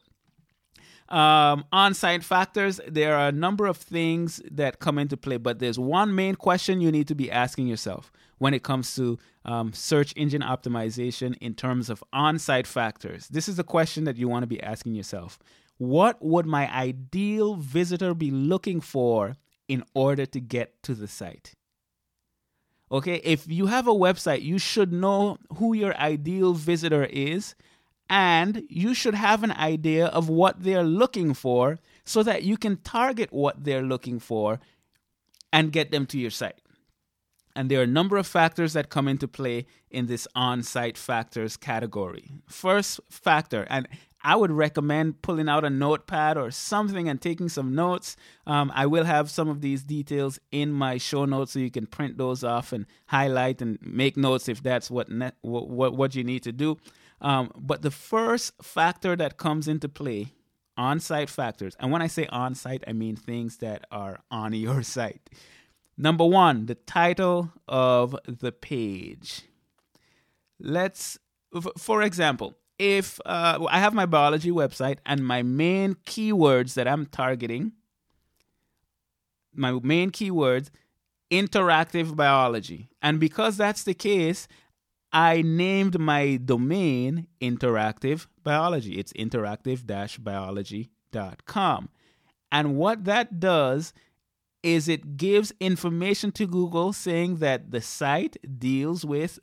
um, 1.10 1.64
on 1.72 1.94
site 1.94 2.22
factors, 2.22 2.80
there 2.86 3.16
are 3.16 3.28
a 3.28 3.32
number 3.32 3.66
of 3.66 3.76
things 3.76 4.40
that 4.50 4.78
come 4.78 4.98
into 4.98 5.16
play, 5.16 5.38
but 5.38 5.58
there's 5.58 5.78
one 5.78 6.14
main 6.14 6.36
question 6.36 6.80
you 6.80 6.92
need 6.92 7.08
to 7.08 7.14
be 7.14 7.30
asking 7.30 7.66
yourself 7.66 8.12
when 8.38 8.54
it 8.54 8.62
comes 8.62 8.94
to 8.94 9.18
um, 9.44 9.72
search 9.72 10.14
engine 10.16 10.42
optimization 10.42 11.36
in 11.40 11.54
terms 11.54 11.90
of 11.90 12.04
on 12.12 12.38
site 12.38 12.66
factors. 12.66 13.26
This 13.28 13.48
is 13.48 13.58
a 13.58 13.64
question 13.64 14.04
that 14.04 14.16
you 14.16 14.28
want 14.28 14.44
to 14.44 14.46
be 14.46 14.62
asking 14.62 14.94
yourself. 14.94 15.38
What 15.78 16.22
would 16.22 16.46
my 16.46 16.72
ideal 16.72 17.56
visitor 17.56 18.14
be 18.14 18.30
looking 18.30 18.80
for 18.80 19.36
in 19.66 19.82
order 19.94 20.26
to 20.26 20.40
get 20.40 20.82
to 20.84 20.94
the 20.94 21.08
site? 21.08 21.54
Okay, 22.92 23.20
if 23.24 23.48
you 23.48 23.66
have 23.66 23.88
a 23.88 23.94
website, 23.94 24.42
you 24.42 24.58
should 24.58 24.92
know 24.92 25.38
who 25.56 25.74
your 25.74 25.96
ideal 25.96 26.54
visitor 26.54 27.04
is 27.04 27.54
and 28.10 28.64
you 28.68 28.92
should 28.92 29.14
have 29.14 29.44
an 29.44 29.52
idea 29.52 30.06
of 30.06 30.28
what 30.28 30.64
they're 30.64 30.82
looking 30.82 31.32
for 31.32 31.78
so 32.04 32.24
that 32.24 32.42
you 32.42 32.56
can 32.56 32.76
target 32.78 33.32
what 33.32 33.62
they're 33.62 33.82
looking 33.82 34.18
for 34.18 34.58
and 35.52 35.72
get 35.72 35.92
them 35.92 36.06
to 36.06 36.18
your 36.18 36.30
site. 36.30 36.60
And 37.54 37.70
there 37.70 37.80
are 37.80 37.84
a 37.84 37.86
number 37.86 38.16
of 38.16 38.26
factors 38.26 38.72
that 38.72 38.90
come 38.90 39.06
into 39.06 39.28
play 39.28 39.66
in 39.90 40.06
this 40.06 40.26
on 40.34 40.62
site 40.62 40.98
factors 40.98 41.56
category. 41.56 42.30
First 42.48 43.00
factor, 43.08 43.66
and 43.70 43.88
I 44.22 44.36
would 44.36 44.50
recommend 44.50 45.22
pulling 45.22 45.48
out 45.48 45.64
a 45.64 45.70
notepad 45.70 46.36
or 46.36 46.50
something 46.50 47.08
and 47.08 47.20
taking 47.20 47.48
some 47.48 47.74
notes. 47.74 48.16
Um, 48.46 48.70
I 48.74 48.86
will 48.86 49.04
have 49.04 49.30
some 49.30 49.48
of 49.48 49.60
these 49.60 49.82
details 49.82 50.38
in 50.50 50.72
my 50.72 50.98
show 50.98 51.24
notes 51.24 51.52
so 51.52 51.58
you 51.58 51.70
can 51.70 51.86
print 51.86 52.18
those 52.18 52.44
off 52.44 52.72
and 52.72 52.86
highlight 53.06 53.62
and 53.62 53.78
make 53.80 54.16
notes 54.16 54.48
if 54.48 54.62
that's 54.62 54.90
what, 54.90 55.10
ne- 55.10 55.32
what, 55.42 55.94
what 55.94 56.14
you 56.14 56.22
need 56.22 56.42
to 56.42 56.52
do. 56.52 56.76
Um, 57.20 57.52
but 57.56 57.82
the 57.82 57.90
first 57.90 58.52
factor 58.62 59.14
that 59.16 59.36
comes 59.36 59.68
into 59.68 59.88
play, 59.88 60.32
on 60.76 60.98
site 60.98 61.28
factors, 61.28 61.76
and 61.78 61.92
when 61.92 62.00
I 62.00 62.06
say 62.06 62.26
on 62.26 62.54
site, 62.54 62.82
I 62.86 62.92
mean 62.94 63.14
things 63.14 63.58
that 63.58 63.84
are 63.90 64.20
on 64.30 64.54
your 64.54 64.82
site. 64.96 65.28
Number 65.98 66.24
one, 66.24 66.64
the 66.66 66.76
title 66.76 67.52
of 67.68 68.16
the 68.26 68.50
page. 68.50 69.42
Let's, 70.58 71.18
for 71.76 72.02
example, 72.02 72.56
if 72.78 73.20
uh, 73.26 73.66
I 73.68 73.78
have 73.78 73.92
my 73.92 74.06
biology 74.06 74.50
website 74.50 74.98
and 75.04 75.26
my 75.26 75.42
main 75.42 75.96
keywords 76.06 76.72
that 76.74 76.88
I'm 76.88 77.04
targeting, 77.04 77.72
my 79.54 79.72
main 79.82 80.10
keywords, 80.10 80.70
interactive 81.30 82.16
biology. 82.16 82.88
And 83.02 83.20
because 83.20 83.58
that's 83.58 83.84
the 83.84 83.92
case, 83.92 84.48
I 85.12 85.42
named 85.42 85.98
my 85.98 86.36
domain 86.36 87.26
interactive 87.40 88.26
biology. 88.42 88.98
It's 88.98 89.12
interactive 89.14 89.84
biology.com. 90.22 91.88
And 92.52 92.76
what 92.76 93.04
that 93.04 93.40
does 93.40 93.92
is 94.62 94.88
it 94.88 95.16
gives 95.16 95.52
information 95.60 96.32
to 96.32 96.46
Google 96.46 96.92
saying 96.92 97.36
that 97.36 97.70
the 97.70 97.80
site 97.80 98.36
deals 98.58 99.04
with 99.04 99.38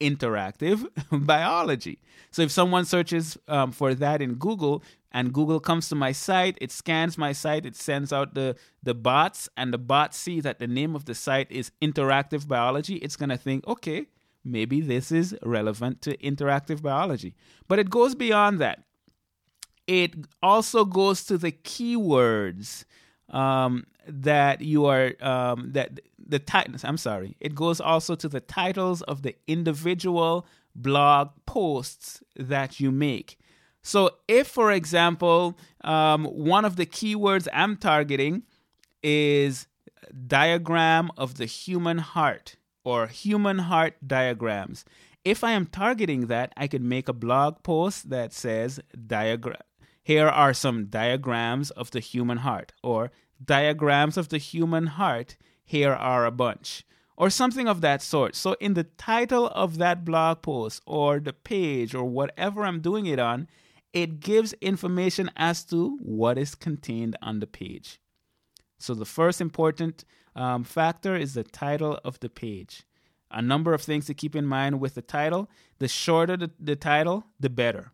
interactive 0.00 0.86
biology. 1.26 2.00
So 2.30 2.42
if 2.42 2.50
someone 2.50 2.84
searches 2.84 3.38
um, 3.48 3.72
for 3.72 3.94
that 3.94 4.20
in 4.20 4.34
Google 4.34 4.82
and 5.10 5.32
Google 5.32 5.60
comes 5.60 5.88
to 5.88 5.94
my 5.94 6.12
site, 6.12 6.58
it 6.60 6.70
scans 6.70 7.16
my 7.16 7.32
site, 7.32 7.64
it 7.66 7.76
sends 7.76 8.12
out 8.12 8.34
the, 8.34 8.56
the 8.82 8.94
bots, 8.94 9.48
and 9.56 9.72
the 9.72 9.78
bots 9.78 10.16
see 10.16 10.40
that 10.40 10.58
the 10.58 10.66
name 10.66 10.94
of 10.94 11.06
the 11.06 11.14
site 11.14 11.50
is 11.50 11.72
interactive 11.80 12.46
biology, 12.46 12.96
it's 12.96 13.16
going 13.16 13.30
to 13.30 13.36
think, 13.36 13.66
okay, 13.66 14.06
maybe 14.50 14.80
this 14.80 15.12
is 15.12 15.36
relevant 15.42 16.02
to 16.02 16.16
interactive 16.18 16.82
biology. 16.82 17.34
But 17.68 17.78
it 17.78 17.90
goes 17.90 18.14
beyond 18.14 18.58
that. 18.60 18.82
It 19.86 20.14
also 20.42 20.84
goes 20.84 21.24
to 21.24 21.38
the 21.38 21.52
keywords 21.52 22.84
um, 23.30 23.86
that 24.06 24.60
you 24.60 24.86
are 24.86 25.12
um, 25.20 25.72
that 25.72 26.00
the 26.18 26.38
titles. 26.38 26.84
I'm 26.84 26.98
sorry. 26.98 27.36
It 27.40 27.54
goes 27.54 27.80
also 27.80 28.14
to 28.16 28.28
the 28.28 28.40
titles 28.40 29.02
of 29.02 29.22
the 29.22 29.34
individual 29.46 30.46
blog 30.74 31.30
posts 31.46 32.22
that 32.36 32.80
you 32.80 32.90
make. 32.90 33.38
So, 33.82 34.10
if, 34.26 34.48
for 34.48 34.72
example, 34.72 35.58
um, 35.82 36.24
one 36.24 36.64
of 36.64 36.76
the 36.76 36.86
keywords 36.86 37.48
I'm 37.52 37.76
targeting 37.76 38.42
is 39.02 39.66
diagram 40.26 41.10
of 41.16 41.36
the 41.36 41.46
human 41.46 41.98
heart 41.98 42.56
or 42.88 43.06
human 43.06 43.58
heart 43.58 43.94
diagrams, 44.06 44.86
if 45.22 45.44
I 45.44 45.52
am 45.52 45.66
targeting 45.66 46.28
that, 46.28 46.54
I 46.56 46.66
could 46.68 46.82
make 46.82 47.06
a 47.06 47.12
blog 47.12 47.62
post 47.62 48.08
that 48.08 48.32
says 48.32 48.80
diagram. 49.06 49.60
Here 50.02 50.26
are 50.26 50.54
some 50.54 50.86
diagrams 50.86 51.70
of 51.72 51.90
the 51.90 52.00
human 52.00 52.38
heart, 52.38 52.72
or 52.82 53.10
diagrams 53.44 54.16
of 54.16 54.30
the 54.30 54.38
human 54.38 54.86
heart. 54.86 55.36
Here 55.62 55.92
are 55.92 56.24
a 56.24 56.30
bunch 56.30 56.86
or 57.14 57.28
something 57.28 57.68
of 57.68 57.82
that 57.82 58.00
sort. 58.00 58.34
So, 58.34 58.56
in 58.58 58.72
the 58.72 58.84
title 58.84 59.48
of 59.48 59.76
that 59.76 60.06
blog 60.06 60.40
post 60.40 60.80
or 60.86 61.20
the 61.20 61.34
page 61.34 61.94
or 61.94 62.04
whatever 62.04 62.64
I'm 62.64 62.80
doing 62.80 63.04
it 63.04 63.18
on, 63.18 63.48
it 63.92 64.20
gives 64.20 64.54
information 64.62 65.30
as 65.36 65.62
to 65.66 65.98
what 66.00 66.38
is 66.38 66.54
contained 66.54 67.16
on 67.20 67.40
the 67.40 67.46
page. 67.46 68.00
So, 68.78 68.94
the 68.94 69.04
first 69.04 69.42
important 69.42 70.06
um, 70.38 70.62
factor 70.62 71.16
is 71.16 71.34
the 71.34 71.42
title 71.42 71.98
of 72.04 72.20
the 72.20 72.28
page. 72.28 72.84
A 73.30 73.42
number 73.42 73.74
of 73.74 73.82
things 73.82 74.06
to 74.06 74.14
keep 74.14 74.36
in 74.36 74.46
mind 74.46 74.80
with 74.80 74.94
the 74.94 75.02
title. 75.02 75.50
The 75.80 75.88
shorter 75.88 76.36
the, 76.36 76.50
the 76.58 76.76
title, 76.76 77.24
the 77.38 77.50
better. 77.50 77.92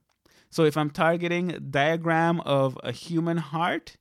So, 0.51 0.65
if 0.65 0.77
I'm 0.77 0.91
targeting 0.91 1.69
diagram 1.71 2.41
of 2.43 2.79
a 2.85 2.93
human 2.93 3.39
heart, 3.39 3.97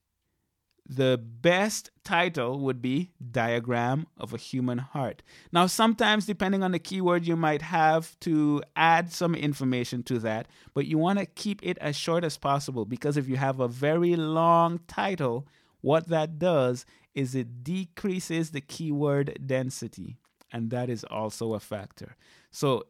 the 0.87 1.17
best 1.17 1.89
title 2.03 2.59
would 2.59 2.81
be 2.81 3.11
Diagram 3.31 4.05
of 4.17 4.33
a 4.33 4.37
Human 4.37 4.79
Heart. 4.79 5.23
Now, 5.53 5.65
sometimes, 5.65 6.25
depending 6.25 6.61
on 6.61 6.73
the 6.73 6.79
keyword, 6.79 7.25
you 7.25 7.37
might 7.37 7.61
have 7.61 8.19
to 8.19 8.61
add 8.75 9.11
some 9.11 9.33
information 9.33 10.03
to 10.03 10.19
that, 10.19 10.47
but 10.73 10.85
you 10.85 10.97
want 10.97 11.19
to 11.19 11.25
keep 11.25 11.63
it 11.63 11.77
as 11.79 11.95
short 11.95 12.25
as 12.25 12.37
possible 12.37 12.83
because 12.83 13.15
if 13.15 13.29
you 13.29 13.37
have 13.37 13.61
a 13.61 13.69
very 13.69 14.17
long 14.17 14.81
title, 14.87 15.47
what 15.79 16.09
that 16.09 16.37
does 16.37 16.85
is 17.13 17.35
it 17.35 17.63
decreases 17.63 18.51
the 18.51 18.61
keyword 18.61 19.39
density, 19.45 20.17
and 20.51 20.69
that 20.71 20.89
is 20.89 21.03
also 21.03 21.53
a 21.53 21.59
factor. 21.59 22.15
So, 22.51 22.85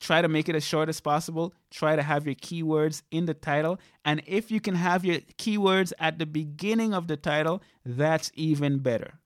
Try 0.00 0.22
to 0.22 0.28
make 0.28 0.48
it 0.48 0.56
as 0.56 0.64
short 0.64 0.88
as 0.88 0.98
possible. 0.98 1.52
Try 1.70 1.94
to 1.94 2.02
have 2.02 2.24
your 2.24 2.34
keywords 2.34 3.02
in 3.10 3.26
the 3.26 3.34
title. 3.34 3.78
And 4.02 4.22
if 4.26 4.50
you 4.50 4.58
can 4.58 4.74
have 4.74 5.04
your 5.04 5.18
keywords 5.36 5.92
at 6.00 6.18
the 6.18 6.24
beginning 6.24 6.94
of 6.94 7.06
the 7.06 7.18
title, 7.18 7.62
that's 7.84 8.32
even 8.34 8.78
better. 8.78 9.18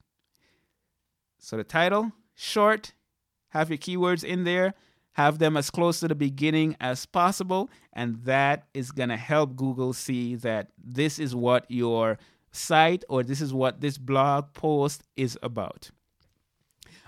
So 1.39 1.57
the 1.57 1.65
title, 1.65 2.11
short, 2.35 2.93
have 3.51 3.71
your 3.71 3.79
keywords 3.79 4.25
in 4.25 4.43
there, 4.43 4.75
have 5.13 5.39
them 5.39 5.57
as 5.57 5.71
close 5.71 6.01
to 6.01 6.09
the 6.09 6.15
beginning 6.17 6.77
as 6.81 7.07
possible, 7.07 7.71
and 7.93 8.25
that 8.25 8.67
is 8.75 8.91
going 8.91 9.11
to 9.11 9.17
help 9.17 9.55
Google 9.55 9.93
see 9.93 10.35
that 10.37 10.71
this 10.77 11.21
is 11.21 11.37
what 11.37 11.67
your 11.69 12.19
site 12.55 13.05
or 13.09 13.23
this 13.23 13.41
is 13.41 13.53
what 13.53 13.81
this 13.81 13.99
blog 13.99 14.53
post 14.53 15.03
is 15.17 15.39
about. 15.43 15.91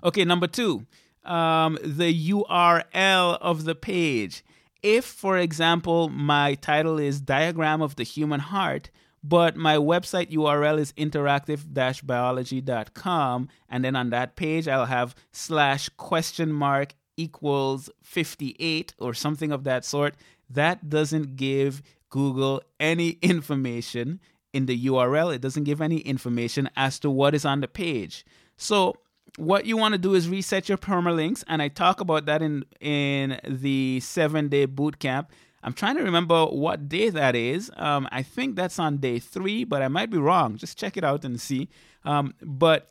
Okay, 0.02 0.24
number 0.24 0.46
two, 0.46 0.86
um, 1.24 1.78
the 1.82 2.30
URL 2.30 3.38
of 3.40 3.64
the 3.64 3.74
page. 3.74 4.44
If, 4.82 5.04
for 5.04 5.38
example, 5.38 6.08
my 6.08 6.54
title 6.54 6.98
is 6.98 7.20
Diagram 7.20 7.82
of 7.82 7.96
the 7.96 8.04
Human 8.04 8.40
Heart, 8.40 8.90
but 9.24 9.56
my 9.56 9.76
website 9.76 10.30
URL 10.30 10.78
is 10.78 10.92
interactive 10.92 11.64
biology.com, 12.06 13.48
and 13.68 13.84
then 13.84 13.96
on 13.96 14.10
that 14.10 14.36
page 14.36 14.68
I'll 14.68 14.86
have 14.86 15.16
slash 15.32 15.88
question 15.96 16.52
mark 16.52 16.94
equals 17.16 17.90
58 18.02 18.94
or 18.98 19.14
something 19.14 19.50
of 19.50 19.64
that 19.64 19.84
sort, 19.84 20.14
that 20.48 20.88
doesn't 20.88 21.34
give 21.36 21.82
Google 22.10 22.62
any 22.78 23.10
information 23.22 24.20
in 24.56 24.64
the 24.64 24.86
URL. 24.86 25.34
It 25.34 25.42
doesn't 25.42 25.64
give 25.64 25.82
any 25.82 25.98
information 25.98 26.70
as 26.76 26.98
to 27.00 27.10
what 27.10 27.34
is 27.34 27.44
on 27.44 27.60
the 27.60 27.68
page. 27.68 28.24
So 28.56 28.96
what 29.36 29.66
you 29.66 29.76
want 29.76 29.92
to 29.92 29.98
do 29.98 30.14
is 30.14 30.30
reset 30.30 30.66
your 30.68 30.78
permalinks, 30.78 31.44
and 31.46 31.60
I 31.60 31.68
talk 31.68 32.00
about 32.00 32.24
that 32.24 32.40
in 32.40 32.64
in 32.80 33.38
the 33.44 34.00
seven 34.00 34.48
day 34.48 34.64
boot 34.64 34.98
camp. 34.98 35.30
I'm 35.62 35.74
trying 35.74 35.96
to 35.96 36.02
remember 36.02 36.46
what 36.46 36.88
day 36.88 37.10
that 37.10 37.34
is. 37.34 37.70
Um, 37.76 38.08
I 38.10 38.22
think 38.22 38.56
that's 38.56 38.78
on 38.78 38.96
day 38.96 39.18
three, 39.18 39.64
but 39.64 39.82
I 39.82 39.88
might 39.88 40.10
be 40.10 40.18
wrong. 40.18 40.56
Just 40.56 40.78
check 40.78 40.96
it 40.96 41.04
out 41.04 41.24
and 41.24 41.40
see. 41.40 41.68
Um, 42.04 42.34
but 42.40 42.88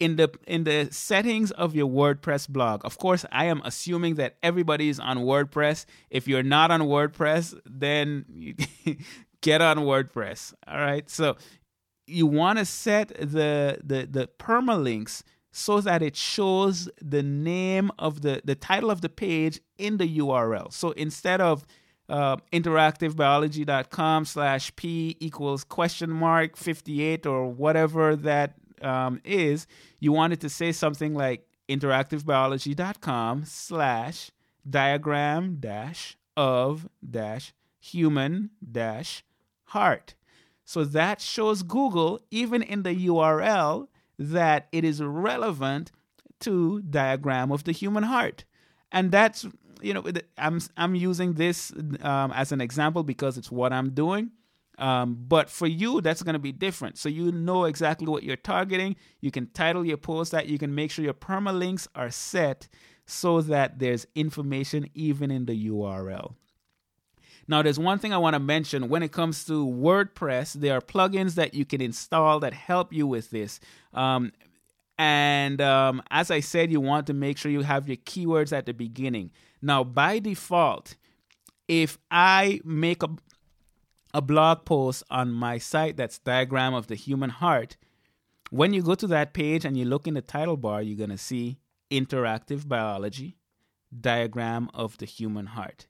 in 0.00 0.16
the 0.16 0.30
in 0.46 0.64
the 0.64 0.88
settings 0.90 1.50
of 1.52 1.74
your 1.74 1.88
WordPress 1.88 2.48
blog, 2.48 2.84
of 2.84 2.98
course, 2.98 3.24
I 3.30 3.44
am 3.46 3.60
assuming 3.64 4.16
that 4.16 4.36
everybody 4.42 4.88
is 4.88 4.98
on 4.98 5.18
WordPress. 5.18 5.84
If 6.10 6.26
you're 6.26 6.42
not 6.42 6.70
on 6.70 6.82
WordPress, 6.82 7.58
then 7.66 8.24
get 9.42 9.60
on 9.60 9.78
WordPress. 9.78 10.54
All 10.66 10.78
right. 10.78 11.08
So 11.08 11.36
you 12.06 12.26
want 12.26 12.58
to 12.58 12.64
set 12.64 13.08
the 13.08 13.78
the 13.84 14.08
the 14.10 14.28
permalinks 14.38 15.22
so 15.50 15.80
that 15.80 16.02
it 16.02 16.14
shows 16.14 16.88
the 17.02 17.22
name 17.22 17.90
of 17.98 18.20
the, 18.22 18.40
the 18.44 18.54
title 18.54 18.90
of 18.90 19.00
the 19.00 19.08
page 19.08 19.60
in 19.76 19.96
the 19.96 20.18
URL. 20.18 20.72
So 20.72 20.90
instead 20.92 21.40
of 21.40 21.64
uh, 22.08 22.36
interactivebiology.com 22.52 24.24
slash 24.24 24.74
p 24.76 25.16
equals 25.20 25.64
question 25.64 26.10
mark 26.10 26.56
58 26.56 27.26
or 27.26 27.48
whatever 27.48 28.16
that 28.16 28.54
um, 28.82 29.20
is, 29.24 29.66
you 29.98 30.12
wanted 30.12 30.40
to 30.42 30.48
say 30.48 30.72
something 30.72 31.14
like 31.14 31.44
interactivebiology.com 31.68 33.44
slash 33.44 34.30
diagram 34.68 35.56
dash 35.60 36.16
of 36.36 36.88
dash 37.08 37.52
human 37.80 38.50
dash 38.70 39.22
heart. 39.68 40.14
So 40.64 40.84
that 40.84 41.20
shows 41.20 41.62
Google, 41.62 42.20
even 42.30 42.62
in 42.62 42.82
the 42.82 42.94
URL, 43.06 43.88
that 44.18 44.68
it 44.72 44.84
is 44.84 45.02
relevant 45.02 45.92
to 46.40 46.82
diagram 46.82 47.50
of 47.50 47.64
the 47.64 47.72
human 47.72 48.02
heart. 48.02 48.44
And 48.92 49.10
that's 49.10 49.46
you 49.80 49.94
know 49.94 50.04
i'm 50.38 50.60
i'm 50.76 50.96
using 50.96 51.34
this 51.34 51.72
um, 52.00 52.32
as 52.32 52.50
an 52.50 52.60
example 52.60 53.04
because 53.04 53.38
it's 53.38 53.50
what 53.50 53.72
i'm 53.72 53.90
doing. 53.90 54.30
Um, 54.76 55.16
but 55.26 55.50
for 55.50 55.66
you 55.66 56.00
that's 56.00 56.22
going 56.22 56.34
to 56.34 56.38
be 56.38 56.52
different. 56.52 56.98
So 56.98 57.08
you 57.08 57.32
know 57.32 57.64
exactly 57.64 58.06
what 58.06 58.22
you're 58.22 58.36
targeting. 58.36 58.94
You 59.20 59.30
can 59.30 59.48
title 59.48 59.84
your 59.84 59.96
post 59.96 60.32
that. 60.32 60.46
You 60.46 60.58
can 60.58 60.72
make 60.74 60.90
sure 60.90 61.04
your 61.04 61.14
permalinks 61.14 61.88
are 61.96 62.10
set 62.10 62.68
so 63.06 63.40
that 63.40 63.78
there's 63.78 64.06
information 64.14 64.88
even 64.94 65.30
in 65.30 65.46
the 65.46 65.68
url 65.70 66.34
now, 67.48 67.62
there's 67.62 67.78
one 67.78 67.98
thing 67.98 68.12
I 68.12 68.18
want 68.18 68.34
to 68.34 68.40
mention 68.40 68.90
when 68.90 69.02
it 69.02 69.10
comes 69.10 69.44
to 69.46 69.66
WordPress. 69.66 70.52
There 70.52 70.76
are 70.76 70.82
plugins 70.82 71.34
that 71.36 71.54
you 71.54 71.64
can 71.64 71.80
install 71.80 72.40
that 72.40 72.52
help 72.52 72.92
you 72.92 73.06
with 73.06 73.30
this. 73.30 73.58
Um, 73.94 74.32
and 74.98 75.60
um, 75.60 76.02
as 76.10 76.30
I 76.30 76.40
said, 76.40 76.70
you 76.70 76.80
want 76.80 77.06
to 77.06 77.14
make 77.14 77.38
sure 77.38 77.50
you 77.50 77.62
have 77.62 77.88
your 77.88 77.96
keywords 77.96 78.52
at 78.52 78.66
the 78.66 78.74
beginning. 78.74 79.30
Now, 79.62 79.82
by 79.82 80.18
default, 80.18 80.96
if 81.66 81.98
I 82.10 82.60
make 82.64 83.02
a 83.02 83.08
a 84.14 84.22
blog 84.22 84.64
post 84.64 85.02
on 85.10 85.30
my 85.30 85.58
site 85.58 85.96
that's 85.98 86.18
diagram 86.18 86.72
of 86.72 86.86
the 86.86 86.94
human 86.94 87.28
heart, 87.28 87.76
when 88.50 88.72
you 88.72 88.82
go 88.82 88.94
to 88.94 89.06
that 89.06 89.34
page 89.34 89.66
and 89.66 89.76
you 89.76 89.84
look 89.84 90.06
in 90.06 90.14
the 90.14 90.22
title 90.22 90.56
bar, 90.56 90.80
you're 90.80 90.96
going 90.96 91.10
to 91.10 91.18
see 91.18 91.58
interactive 91.90 92.66
biology, 92.66 93.36
diagram 94.00 94.70
of 94.72 94.96
the 94.96 95.04
human 95.04 95.44
heart. 95.46 95.87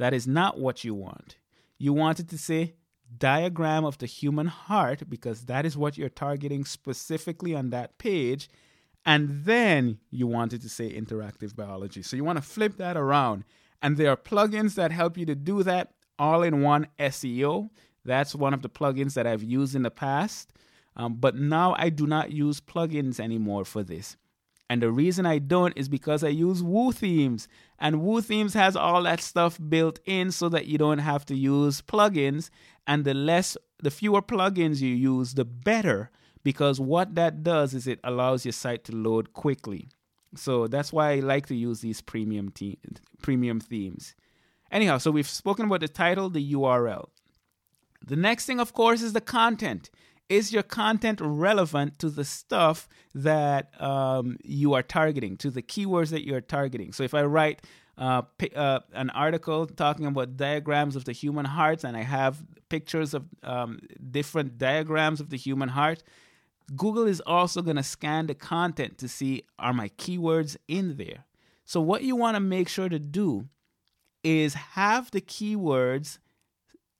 That 0.00 0.14
is 0.14 0.26
not 0.26 0.58
what 0.58 0.82
you 0.82 0.94
want. 0.94 1.36
You 1.76 1.92
wanted 1.92 2.30
to 2.30 2.38
say 2.38 2.72
diagram 3.18 3.84
of 3.84 3.98
the 3.98 4.06
human 4.06 4.46
heart 4.46 5.02
because 5.10 5.42
that 5.42 5.66
is 5.66 5.76
what 5.76 5.98
you're 5.98 6.08
targeting 6.08 6.64
specifically 6.64 7.54
on 7.54 7.68
that 7.68 7.98
page. 7.98 8.48
And 9.04 9.44
then 9.44 9.98
you 10.10 10.26
wanted 10.26 10.62
to 10.62 10.70
say 10.70 10.90
interactive 10.90 11.54
biology. 11.54 12.00
So 12.02 12.16
you 12.16 12.24
want 12.24 12.38
to 12.38 12.42
flip 12.42 12.78
that 12.78 12.96
around. 12.96 13.44
And 13.82 13.98
there 13.98 14.10
are 14.10 14.16
plugins 14.16 14.74
that 14.76 14.90
help 14.90 15.18
you 15.18 15.26
to 15.26 15.34
do 15.34 15.62
that 15.64 15.92
all 16.18 16.42
in 16.42 16.62
one 16.62 16.86
SEO. 16.98 17.68
That's 18.02 18.34
one 18.34 18.54
of 18.54 18.62
the 18.62 18.70
plugins 18.70 19.12
that 19.12 19.26
I've 19.26 19.42
used 19.42 19.74
in 19.74 19.82
the 19.82 19.90
past. 19.90 20.54
Um, 20.96 21.16
but 21.16 21.36
now 21.36 21.74
I 21.76 21.90
do 21.90 22.06
not 22.06 22.32
use 22.32 22.58
plugins 22.58 23.20
anymore 23.20 23.66
for 23.66 23.82
this. 23.82 24.16
And 24.70 24.80
the 24.80 24.92
reason 24.92 25.26
I 25.26 25.40
don't 25.40 25.76
is 25.76 25.88
because 25.88 26.22
I 26.22 26.28
use 26.28 26.62
Woo 26.62 26.92
Themes. 26.92 27.48
And 27.80 28.00
Woo 28.00 28.20
Themes 28.20 28.54
has 28.54 28.76
all 28.76 29.02
that 29.02 29.20
stuff 29.20 29.58
built 29.68 29.98
in 30.04 30.30
so 30.30 30.48
that 30.48 30.66
you 30.66 30.78
don't 30.78 30.98
have 30.98 31.26
to 31.26 31.34
use 31.34 31.82
plugins. 31.82 32.50
And 32.86 33.04
the 33.04 33.12
less, 33.12 33.56
the 33.82 33.90
fewer 33.90 34.22
plugins 34.22 34.80
you 34.80 34.94
use, 34.94 35.34
the 35.34 35.44
better. 35.44 36.12
Because 36.44 36.78
what 36.78 37.16
that 37.16 37.42
does 37.42 37.74
is 37.74 37.88
it 37.88 37.98
allows 38.04 38.44
your 38.44 38.52
site 38.52 38.84
to 38.84 38.94
load 38.94 39.32
quickly. 39.32 39.88
So 40.36 40.68
that's 40.68 40.92
why 40.92 41.14
I 41.14 41.16
like 41.16 41.46
to 41.46 41.56
use 41.56 41.80
these 41.80 42.00
premium 42.00 42.50
te- 42.50 42.78
premium 43.20 43.58
themes. 43.58 44.14
Anyhow, 44.70 44.98
so 44.98 45.10
we've 45.10 45.28
spoken 45.28 45.64
about 45.64 45.80
the 45.80 45.88
title, 45.88 46.30
the 46.30 46.52
URL. 46.52 47.08
The 48.06 48.14
next 48.14 48.46
thing, 48.46 48.60
of 48.60 48.72
course, 48.72 49.02
is 49.02 49.14
the 49.14 49.20
content 49.20 49.90
is 50.30 50.52
your 50.52 50.62
content 50.62 51.20
relevant 51.20 51.98
to 51.98 52.08
the 52.08 52.24
stuff 52.24 52.88
that 53.14 53.78
um, 53.82 54.38
you 54.44 54.72
are 54.74 54.82
targeting, 54.82 55.36
to 55.38 55.50
the 55.50 55.60
keywords 55.60 56.10
that 56.10 56.24
you're 56.24 56.40
targeting? 56.40 56.92
So 56.92 57.02
if 57.02 57.12
I 57.14 57.24
write 57.24 57.62
uh, 57.98 58.22
uh, 58.54 58.78
an 58.92 59.10
article 59.10 59.66
talking 59.66 60.06
about 60.06 60.36
diagrams 60.36 60.94
of 60.94 61.04
the 61.04 61.12
human 61.12 61.44
heart 61.44 61.82
and 61.82 61.96
I 61.96 62.04
have 62.04 62.42
pictures 62.68 63.12
of 63.12 63.26
um, 63.42 63.80
different 64.10 64.56
diagrams 64.56 65.20
of 65.20 65.30
the 65.30 65.36
human 65.36 65.68
heart, 65.68 66.04
Google 66.76 67.08
is 67.08 67.20
also 67.26 67.60
going 67.60 67.76
to 67.76 67.82
scan 67.82 68.28
the 68.28 68.34
content 68.34 68.98
to 68.98 69.08
see 69.08 69.42
are 69.58 69.72
my 69.72 69.88
keywords 69.98 70.56
in 70.68 70.96
there. 70.96 71.24
So, 71.64 71.80
what 71.80 72.04
you 72.04 72.14
want 72.14 72.36
to 72.36 72.40
make 72.40 72.68
sure 72.68 72.88
to 72.88 73.00
do 73.00 73.48
is 74.22 74.54
have 74.54 75.10
the 75.10 75.20
keywords 75.20 76.18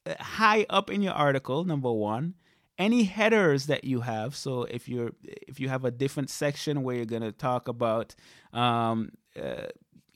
uh, 0.05 0.15
high 0.19 0.67
up 0.69 0.91
in 0.91 1.03
your 1.03 1.13
article, 1.13 1.65
number 1.65 1.93
one 1.93 2.35
any 2.81 3.05
headers 3.05 3.67
that 3.67 3.85
you 3.85 4.01
have 4.01 4.35
so 4.35 4.63
if 4.65 4.89
you're 4.89 5.13
if 5.23 5.61
you 5.61 5.69
have 5.69 5.85
a 5.85 5.91
different 5.91 6.31
section 6.31 6.83
where 6.83 6.97
you're 6.97 7.05
going 7.05 7.23
to 7.23 7.31
talk 7.31 7.69
about 7.69 8.15
um, 8.53 9.11
uh, 9.41 9.67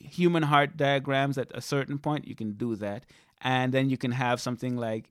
human 0.05 0.43
heart 0.43 0.77
diagrams 0.77 1.39
at 1.39 1.51
a 1.55 1.61
certain 1.61 1.99
point 1.99 2.27
you 2.27 2.35
can 2.35 2.53
do 2.53 2.77
that. 2.77 3.05
And 3.41 3.73
then 3.73 3.91
you 3.91 3.97
can 3.97 4.13
have 4.13 4.41
something 4.41 4.77
like 4.77 5.11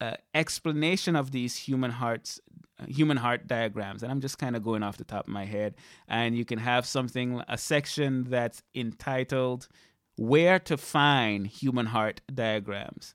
uh, 0.00 0.14
explanation 0.34 1.16
of 1.16 1.30
these 1.30 1.56
human 1.56 1.90
hearts 1.90 2.40
human 2.88 3.16
heart 3.16 3.46
diagrams. 3.46 4.02
And 4.02 4.10
i'm 4.10 4.20
just 4.20 4.38
kind 4.38 4.56
of 4.56 4.62
going 4.62 4.82
off 4.82 4.96
the 4.96 5.04
top 5.04 5.26
of 5.28 5.32
my 5.32 5.44
head. 5.44 5.74
And 6.08 6.36
you 6.36 6.44
can 6.44 6.58
have 6.58 6.86
something 6.86 7.42
a 7.48 7.56
section 7.56 8.24
that's 8.24 8.62
entitled 8.74 9.68
where 10.16 10.58
to 10.60 10.76
find 10.76 11.46
human 11.46 11.86
heart 11.86 12.20
diagrams 12.32 13.14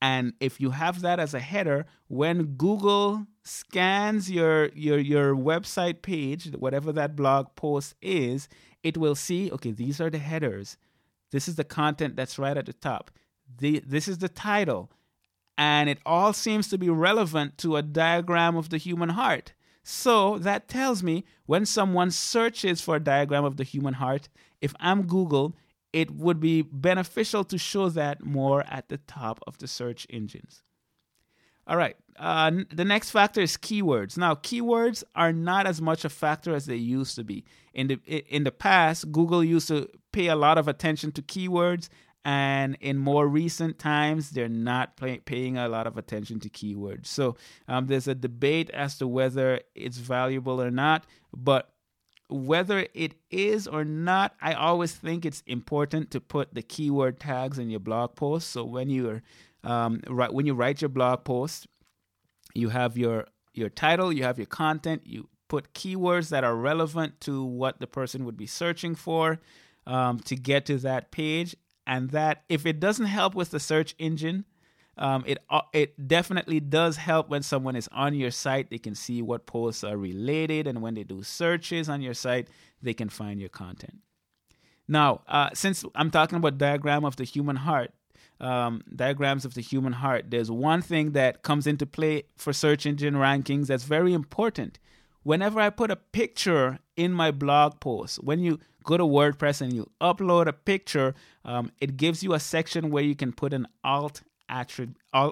and 0.00 0.34
if 0.40 0.60
you 0.60 0.70
have 0.70 1.00
that 1.00 1.18
as 1.18 1.34
a 1.34 1.40
header, 1.40 1.86
when 2.08 2.56
Google 2.56 3.26
scans 3.42 4.30
your 4.30 4.68
your 4.74 4.98
your 4.98 5.34
website 5.34 6.02
page, 6.02 6.52
whatever 6.52 6.92
that 6.92 7.16
blog 7.16 7.54
post 7.56 7.94
is, 8.02 8.48
it 8.82 8.96
will 8.96 9.14
see, 9.14 9.50
okay, 9.52 9.72
these 9.72 10.00
are 10.00 10.10
the 10.10 10.18
headers. 10.18 10.76
This 11.32 11.48
is 11.48 11.56
the 11.56 11.64
content 11.64 12.16
that's 12.16 12.38
right 12.38 12.56
at 12.56 12.66
the 12.66 12.72
top. 12.72 13.10
The, 13.58 13.82
this 13.86 14.08
is 14.08 14.18
the 14.18 14.28
title. 14.28 14.90
And 15.58 15.88
it 15.88 15.98
all 16.04 16.32
seems 16.32 16.68
to 16.68 16.78
be 16.78 16.90
relevant 16.90 17.58
to 17.58 17.76
a 17.76 17.82
diagram 17.82 18.56
of 18.56 18.68
the 18.68 18.78
human 18.78 19.08
heart. 19.10 19.54
So 19.82 20.38
that 20.38 20.68
tells 20.68 21.02
me 21.02 21.24
when 21.46 21.64
someone 21.64 22.10
searches 22.10 22.80
for 22.80 22.96
a 22.96 23.00
diagram 23.00 23.44
of 23.44 23.56
the 23.56 23.64
human 23.64 23.94
heart, 23.94 24.28
if 24.60 24.74
I'm 24.80 25.06
Google, 25.06 25.56
it 25.92 26.10
would 26.10 26.40
be 26.40 26.62
beneficial 26.62 27.44
to 27.44 27.58
show 27.58 27.88
that 27.90 28.24
more 28.24 28.64
at 28.66 28.88
the 28.88 28.98
top 28.98 29.40
of 29.46 29.58
the 29.58 29.68
search 29.68 30.06
engines. 30.10 30.62
All 31.66 31.76
right. 31.76 31.96
Uh, 32.18 32.50
the 32.72 32.84
next 32.84 33.10
factor 33.10 33.40
is 33.40 33.56
keywords. 33.56 34.16
Now, 34.16 34.34
keywords 34.36 35.02
are 35.14 35.32
not 35.32 35.66
as 35.66 35.82
much 35.82 36.04
a 36.04 36.08
factor 36.08 36.54
as 36.54 36.66
they 36.66 36.76
used 36.76 37.16
to 37.16 37.24
be. 37.24 37.44
In 37.74 37.88
the 37.88 37.96
in 38.06 38.44
the 38.44 38.52
past, 38.52 39.10
Google 39.10 39.42
used 39.42 39.68
to 39.68 39.88
pay 40.12 40.28
a 40.28 40.36
lot 40.36 40.58
of 40.58 40.68
attention 40.68 41.12
to 41.12 41.22
keywords, 41.22 41.88
and 42.24 42.76
in 42.80 42.96
more 42.96 43.28
recent 43.28 43.78
times, 43.78 44.30
they're 44.30 44.48
not 44.48 44.96
pay, 44.96 45.18
paying 45.18 45.58
a 45.58 45.68
lot 45.68 45.86
of 45.86 45.98
attention 45.98 46.40
to 46.40 46.48
keywords. 46.48 47.06
So 47.06 47.36
um, 47.68 47.86
there's 47.86 48.08
a 48.08 48.14
debate 48.14 48.70
as 48.70 48.96
to 48.98 49.06
whether 49.06 49.60
it's 49.74 49.98
valuable 49.98 50.62
or 50.62 50.70
not. 50.70 51.04
But 51.36 51.70
whether 52.28 52.86
it 52.92 53.14
is 53.30 53.66
or 53.66 53.84
not, 53.84 54.34
I 54.40 54.54
always 54.54 54.94
think 54.94 55.24
it's 55.24 55.42
important 55.46 56.10
to 56.10 56.20
put 56.20 56.54
the 56.54 56.62
keyword 56.62 57.20
tags 57.20 57.58
in 57.58 57.70
your 57.70 57.80
blog 57.80 58.16
post. 58.16 58.50
So 58.50 58.64
when 58.64 58.90
you're 58.90 59.22
um, 59.62 60.00
when 60.08 60.46
you 60.46 60.54
write 60.54 60.80
your 60.80 60.88
blog 60.88 61.24
post, 61.24 61.66
you 62.54 62.70
have 62.70 62.96
your 62.96 63.26
your 63.54 63.68
title, 63.68 64.12
you 64.12 64.22
have 64.24 64.38
your 64.38 64.46
content, 64.46 65.02
you 65.04 65.28
put 65.48 65.72
keywords 65.72 66.30
that 66.30 66.44
are 66.44 66.56
relevant 66.56 67.20
to 67.20 67.44
what 67.44 67.78
the 67.78 67.86
person 67.86 68.24
would 68.24 68.36
be 68.36 68.46
searching 68.46 68.94
for 68.94 69.40
um, 69.86 70.18
to 70.20 70.36
get 70.36 70.66
to 70.66 70.78
that 70.78 71.10
page. 71.10 71.56
And 71.86 72.10
that 72.10 72.42
if 72.48 72.66
it 72.66 72.80
doesn't 72.80 73.06
help 73.06 73.34
with 73.34 73.50
the 73.50 73.60
search 73.60 73.94
engine, 73.98 74.44
um, 74.98 75.24
it 75.26 75.38
uh, 75.50 75.62
it 75.72 76.08
definitely 76.08 76.60
does 76.60 76.96
help 76.96 77.28
when 77.28 77.42
someone 77.42 77.76
is 77.76 77.88
on 77.92 78.14
your 78.14 78.30
site. 78.30 78.70
They 78.70 78.78
can 78.78 78.94
see 78.94 79.20
what 79.22 79.46
posts 79.46 79.84
are 79.84 79.96
related, 79.96 80.66
and 80.66 80.80
when 80.80 80.94
they 80.94 81.04
do 81.04 81.22
searches 81.22 81.88
on 81.88 82.00
your 82.00 82.14
site, 82.14 82.48
they 82.80 82.94
can 82.94 83.08
find 83.08 83.38
your 83.38 83.50
content. 83.50 83.98
Now, 84.88 85.22
uh, 85.26 85.50
since 85.52 85.84
I'm 85.94 86.10
talking 86.10 86.38
about 86.38 86.58
diagram 86.58 87.04
of 87.04 87.16
the 87.16 87.24
human 87.24 87.56
heart, 87.56 87.92
um, 88.40 88.82
diagrams 88.94 89.44
of 89.44 89.54
the 89.54 89.60
human 89.60 89.94
heart, 89.94 90.30
there's 90.30 90.50
one 90.50 90.80
thing 90.80 91.12
that 91.12 91.42
comes 91.42 91.66
into 91.66 91.86
play 91.86 92.24
for 92.36 92.52
search 92.52 92.86
engine 92.86 93.14
rankings 93.14 93.66
that's 93.66 93.84
very 93.84 94.14
important. 94.14 94.78
Whenever 95.24 95.60
I 95.60 95.70
put 95.70 95.90
a 95.90 95.96
picture 95.96 96.78
in 96.96 97.12
my 97.12 97.32
blog 97.32 97.80
post, 97.80 98.22
when 98.22 98.38
you 98.38 98.60
go 98.84 98.96
to 98.96 99.02
WordPress 99.02 99.60
and 99.60 99.72
you 99.72 99.90
upload 100.00 100.46
a 100.46 100.52
picture, 100.52 101.14
um, 101.44 101.72
it 101.80 101.96
gives 101.96 102.22
you 102.22 102.32
a 102.32 102.40
section 102.40 102.90
where 102.90 103.02
you 103.02 103.16
can 103.16 103.32
put 103.32 103.52
an 103.52 103.66
alt 103.82 104.22
attribute, 104.48 104.96
uh, 105.12 105.30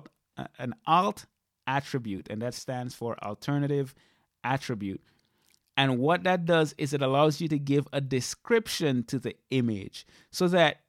an 0.59 0.75
alt 0.87 1.27
attribute, 1.67 2.29
and 2.29 2.43
that 2.43 2.55
stands 2.55 2.95
for 2.95 3.17
alternative 3.23 3.95
attribute. 4.43 5.01
And 5.77 5.99
what 5.99 6.23
that 6.25 6.45
does 6.45 6.75
is 6.79 6.93
it 6.93 7.03
allows 7.03 7.41
you 7.41 7.49
to 7.49 7.59
give 7.59 7.89
a 7.93 8.01
description 8.01 9.03
to 9.05 9.19
the 9.19 9.35
image 9.51 10.07
so 10.31 10.47
that 10.49 10.81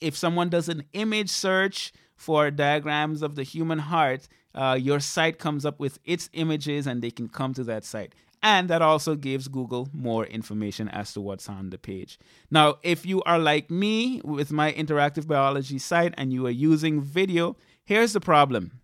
if 0.00 0.16
someone 0.16 0.48
does 0.48 0.68
an 0.68 0.84
image 0.92 1.30
search 1.30 1.92
for 2.16 2.50
diagrams 2.50 3.22
of 3.22 3.36
the 3.36 3.42
human 3.42 3.78
heart, 3.78 4.28
uh, 4.54 4.76
your 4.80 5.00
site 5.00 5.38
comes 5.38 5.64
up 5.64 5.80
with 5.80 5.98
its 6.04 6.28
images 6.32 6.86
and 6.86 7.02
they 7.02 7.10
can 7.10 7.28
come 7.28 7.54
to 7.54 7.64
that 7.64 7.84
site. 7.84 8.14
And 8.44 8.68
that 8.70 8.82
also 8.82 9.14
gives 9.14 9.46
Google 9.46 9.88
more 9.92 10.26
information 10.26 10.88
as 10.88 11.12
to 11.12 11.20
what's 11.20 11.48
on 11.48 11.70
the 11.70 11.78
page. 11.78 12.18
Now, 12.50 12.78
if 12.82 13.06
you 13.06 13.22
are 13.22 13.38
like 13.38 13.70
me 13.70 14.20
with 14.24 14.50
my 14.50 14.72
interactive 14.72 15.28
biology 15.28 15.78
site 15.78 16.12
and 16.18 16.32
you 16.32 16.44
are 16.48 16.50
using 16.50 17.00
video, 17.00 17.56
Here's 17.92 18.14
the 18.14 18.20
problem 18.20 18.80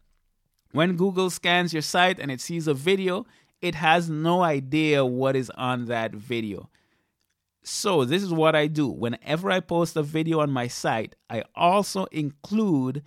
when 0.72 0.96
Google 0.96 1.30
scans 1.30 1.72
your 1.72 1.80
site 1.80 2.18
and 2.18 2.30
it 2.30 2.42
sees 2.42 2.68
a 2.68 2.74
video, 2.74 3.24
it 3.62 3.74
has 3.74 4.10
no 4.10 4.42
idea 4.42 5.02
what 5.02 5.34
is 5.34 5.48
on 5.56 5.86
that 5.86 6.12
video. 6.12 6.68
So, 7.62 8.04
this 8.04 8.22
is 8.22 8.34
what 8.34 8.54
I 8.54 8.66
do. 8.66 8.86
Whenever 8.86 9.50
I 9.50 9.60
post 9.60 9.96
a 9.96 10.02
video 10.02 10.40
on 10.40 10.50
my 10.50 10.66
site, 10.66 11.16
I 11.30 11.44
also 11.54 12.04
include 12.12 13.02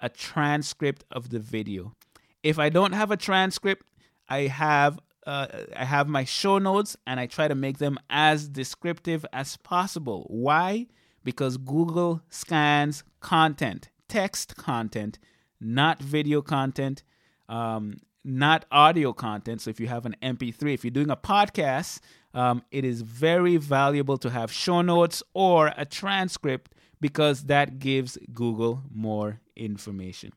a 0.00 0.08
transcript 0.08 1.04
of 1.12 1.30
the 1.30 1.38
video. 1.38 1.94
If 2.42 2.58
I 2.58 2.68
don't 2.68 2.94
have 2.94 3.12
a 3.12 3.16
transcript, 3.16 3.86
I 4.28 4.48
have 4.48 4.98
uh, 5.28 5.46
I 5.76 5.84
have 5.84 6.08
my 6.08 6.24
show 6.24 6.58
notes 6.58 6.96
and 7.06 7.20
I 7.20 7.26
try 7.26 7.46
to 7.46 7.54
make 7.54 7.78
them 7.78 8.00
as 8.10 8.48
descriptive 8.48 9.24
as 9.32 9.58
possible. 9.58 10.26
Why? 10.28 10.88
Because 11.22 11.56
Google 11.56 12.20
scans 12.30 13.04
content 13.20 13.90
text 14.08 14.56
content, 14.56 15.18
not 15.60 16.00
video 16.00 16.42
content, 16.42 17.02
um, 17.48 18.00
not 18.24 18.64
audio 18.70 19.12
content. 19.12 19.60
So 19.60 19.70
if 19.70 19.80
you 19.80 19.86
have 19.86 20.06
an 20.06 20.16
MP3, 20.22 20.74
if 20.74 20.84
you're 20.84 20.90
doing 20.90 21.10
a 21.10 21.16
podcast, 21.16 22.00
um, 22.34 22.62
it 22.70 22.84
is 22.84 23.02
very 23.02 23.56
valuable 23.56 24.18
to 24.18 24.30
have 24.30 24.52
show 24.52 24.82
notes 24.82 25.22
or 25.32 25.72
a 25.76 25.84
transcript 25.84 26.72
because 27.00 27.44
that 27.44 27.78
gives 27.78 28.18
Google 28.32 28.82
more 28.92 29.40
information. 29.54 30.32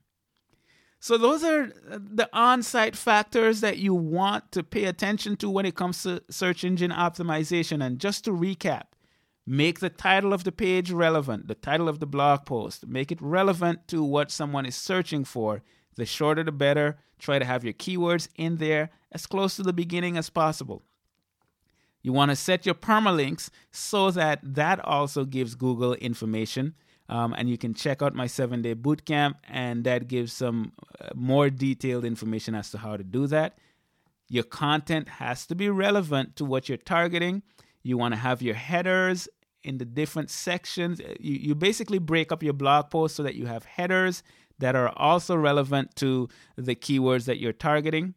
So, 1.02 1.18
those 1.18 1.46
are 1.46 1.68
the 1.68 2.30
on 2.34 2.62
site 2.62 2.96
factors 2.96 3.62
that 3.62 3.78
you 3.78 3.94
want 3.94 4.52
to 4.52 4.64
pay 4.64 4.84
attention 4.84 5.38
to 5.38 5.50
when 5.50 5.66
it 5.66 5.76
comes 5.76 6.04
to 6.04 6.22
search 6.30 6.66
engine 6.66 6.92
optimization. 6.92 7.84
And 7.84 8.00
just 8.00 8.26
to 8.26 8.32
recap, 8.32 8.84
make 9.52 9.80
the 9.80 9.90
title 9.90 10.32
of 10.32 10.44
the 10.44 10.52
page 10.52 10.92
relevant, 10.92 11.48
the 11.48 11.56
title 11.56 11.90
of 11.90 12.00
the 12.00 12.06
blog 12.06 12.46
post, 12.46 12.86
make 12.86 13.12
it 13.12 13.20
relevant 13.20 13.88
to 13.88 14.04
what 14.04 14.30
someone 14.30 14.64
is 14.64 14.76
searching 14.76 15.26
for. 15.26 15.64
The 15.96 16.06
shorter, 16.06 16.44
the 16.44 16.52
better. 16.52 17.00
Try 17.18 17.40
to 17.40 17.46
have 17.46 17.64
your 17.64 17.74
keywords 17.74 18.30
in 18.36 18.58
there 18.58 18.92
as 19.12 19.26
close 19.26 19.56
to 19.56 19.64
the 19.64 19.74
beginning 19.74 20.18
as 20.18 20.30
possible. 20.30 20.84
You 22.04 22.14
want 22.14 22.30
to 22.30 22.36
set 22.36 22.68
your 22.68 22.76
permalinks 22.76 23.50
so 23.72 24.12
that 24.12 24.40
that 24.44 24.86
also 24.86 25.26
gives 25.26 25.56
Google 25.56 25.96
information. 25.96 26.76
Um, 27.10 27.34
and 27.36 27.50
you 27.50 27.58
can 27.58 27.74
check 27.74 28.04
out 28.04 28.14
my 28.14 28.28
seven 28.28 28.62
day 28.62 28.76
bootcamp, 28.76 29.34
and 29.50 29.84
that 29.84 30.08
gives 30.08 30.32
some 30.32 30.74
uh, 31.02 31.10
more 31.16 31.50
detailed 31.50 32.06
information 32.06 32.54
as 32.54 32.70
to 32.70 32.78
how 32.78 32.98
to 32.98 33.04
do 33.04 33.26
that. 33.26 33.58
Your 34.28 34.44
content 34.44 35.10
has 35.10 35.48
to 35.48 35.56
be 35.56 35.70
relevant 35.70 36.36
to 36.36 36.46
what 36.46 36.70
you're 36.70 36.78
targeting. 36.78 37.42
You 37.82 37.98
want 37.98 38.14
to 38.14 38.20
have 38.20 38.44
your 38.44 38.56
headers 38.56 39.28
in 39.63 39.78
the 39.78 39.86
different 39.86 40.30
sections. 40.30 41.00
Uh, 41.00 41.13
you, 41.19 41.36
you 41.36 41.56
basically 41.56 42.00
break 42.00 42.32
up 42.32 42.43
your 42.43 42.54
blog 42.54 42.89
post 42.89 43.15
so 43.15 43.24
that 43.24 43.36
you 43.36 43.45
have 43.45 43.65
headers 43.65 44.24
that 44.60 44.76
are 44.76 44.89
also 44.98 45.36
relevant 45.36 45.95
to 45.95 46.28
the 46.58 46.76
keywords 46.76 47.26
that 47.26 47.39
you're 47.39 47.54
targeting. 47.54 48.13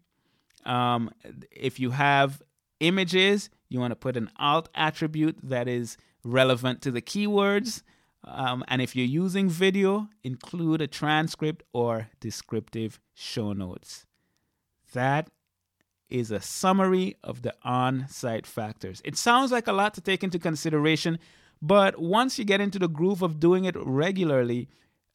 Um, 0.65 1.11
if 1.51 1.81
you 1.81 1.91
have 1.91 2.43
images, 2.81 3.51
you 3.69 3.81
want 3.81 3.93
to 3.93 3.97
put 3.97 4.17
an 4.17 4.31
alt 4.39 4.69
attribute 4.75 5.39
that 5.43 5.69
is 5.69 5.97
relevant 6.25 6.83
to 6.83 6.91
the 6.91 7.03
keywords. 7.03 7.83
Um, 8.25 8.65
and 8.69 8.81
if 8.81 8.95
you're 8.95 9.07
using 9.07 9.49
video, 9.49 10.09
include 10.23 10.81
a 10.81 10.87
transcript 10.87 11.65
or 11.73 12.09
descriptive 12.21 13.01
show 13.15 13.53
notes. 13.53 14.07
That 14.93 15.31
is 16.13 16.31
a 16.31 16.41
summary 16.41 17.17
of 17.25 17.43
the 17.43 17.55
on 17.63 18.07
site 18.09 18.47
factors. 18.47 19.01
It 19.05 19.17
sounds 19.17 19.51
like 19.51 19.67
a 19.67 19.73
lot 19.73 19.95
to 19.95 20.01
take 20.01 20.23
into 20.23 20.39
consideration, 20.39 21.19
but 21.63 21.99
once 21.99 22.39
you 22.39 22.45
get 22.45 22.61
into 22.61 22.79
the 22.79 22.89
groove 22.89 23.23
of 23.23 23.41
doing 23.41 23.65
it 23.65 23.75
regularly, 23.79 24.69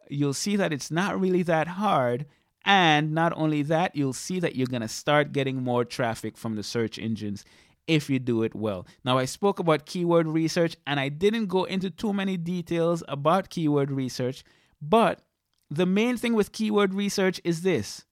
you'll 0.10 0.34
see 0.34 0.56
that 0.56 0.74
it's 0.74 0.90
not 0.90 1.20
really 1.20 1.44
that 1.44 1.68
hard. 1.68 2.26
And 2.66 3.14
not 3.14 3.32
only 3.38 3.62
that, 3.64 3.96
you'll 3.96 4.12
see 4.12 4.40
that 4.40 4.56
you're 4.56 4.68
going 4.68 4.82
to 4.82 4.88
start 4.88 5.32
getting 5.32 5.64
more 5.64 5.86
traffic 5.86 6.36
from 6.36 6.56
the 6.56 6.64
search 6.64 6.98
engines 6.98 7.46
if 7.88 8.10
you 8.10 8.20
do 8.20 8.44
it 8.44 8.56
well. 8.56 8.86
Now, 9.06 9.18
I 9.18 9.26
spoke 9.26 9.60
about 9.60 9.86
keyword 9.86 10.28
research 10.28 10.76
and 10.86 11.00
I 11.00 11.10
didn't 11.10 11.46
go 11.46 11.64
into 11.64 11.90
too 11.90 12.12
many 12.12 12.36
details 12.36 13.04
about 13.08 13.50
keyword 13.50 13.92
research, 13.92 14.44
but 14.82 15.22
the 15.70 15.86
main 15.86 16.18
thing 16.18 16.34
with 16.34 16.52
keyword 16.52 16.94
research 16.94 17.40
is 17.44 17.62
this 17.62 18.04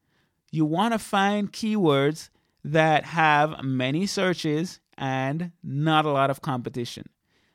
you 0.51 0.65
want 0.65 0.93
to 0.93 0.99
find 0.99 1.51
keywords 1.51 2.29
that 2.65 3.05
have 3.05 3.63
many 3.63 4.07
searches 4.07 4.79
and 4.97 5.51
not 5.63 6.03
a 6.05 6.11
lot 6.11 6.31
of 6.31 6.41
competition. 6.41 7.05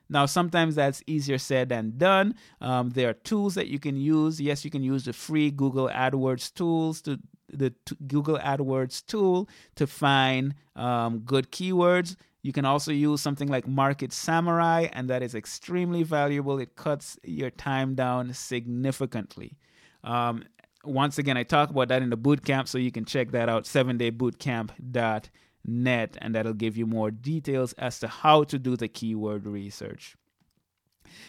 Now, 0.09 0.25
sometimes 0.25 0.75
that's 0.75 1.03
easier 1.05 1.37
said 1.37 1.69
than 1.69 1.97
done. 1.97 2.35
Um, 2.61 2.91
there 2.91 3.09
are 3.09 3.13
tools 3.13 3.55
that 3.55 3.67
you 3.67 3.77
can 3.77 3.97
use. 3.97 4.39
Yes, 4.39 4.63
you 4.63 4.71
can 4.71 4.83
use 4.83 5.05
the 5.05 5.13
free 5.13 5.51
Google 5.51 5.89
AdWords 5.89 6.53
tools 6.53 7.01
to 7.03 7.19
the 7.51 7.71
t- 7.85 7.95
Google 8.07 8.37
AdWords 8.37 9.05
tool 9.05 9.49
to 9.75 9.85
find 9.85 10.55
um, 10.75 11.19
good 11.19 11.51
keywords. 11.51 12.15
You 12.41 12.53
can 12.53 12.65
also 12.65 12.91
use 12.91 13.21
something 13.21 13.49
like 13.49 13.67
Market 13.67 14.13
Samurai, 14.13 14.87
and 14.93 15.09
that 15.09 15.21
is 15.23 15.35
extremely 15.35 16.03
valuable. 16.03 16.57
It 16.59 16.75
cuts 16.75 17.17
your 17.23 17.49
time 17.49 17.95
down 17.95 18.33
significantly. 18.33 19.57
Um, 20.03 20.45
once 20.83 21.17
again, 21.17 21.37
I 21.37 21.43
talk 21.43 21.69
about 21.69 21.87
that 21.89 22.01
in 22.01 22.09
the 22.09 22.17
bootcamp, 22.17 22.67
so 22.67 22.77
you 22.77 22.91
can 22.91 23.05
check 23.05 23.31
that 23.31 23.49
out, 23.49 23.65
7daybootcamp.net, 23.65 26.17
and 26.21 26.35
that'll 26.35 26.53
give 26.53 26.77
you 26.77 26.85
more 26.85 27.11
details 27.11 27.73
as 27.73 27.99
to 27.99 28.07
how 28.07 28.43
to 28.45 28.59
do 28.59 28.75
the 28.75 28.87
keyword 28.87 29.45
research. 29.45 30.15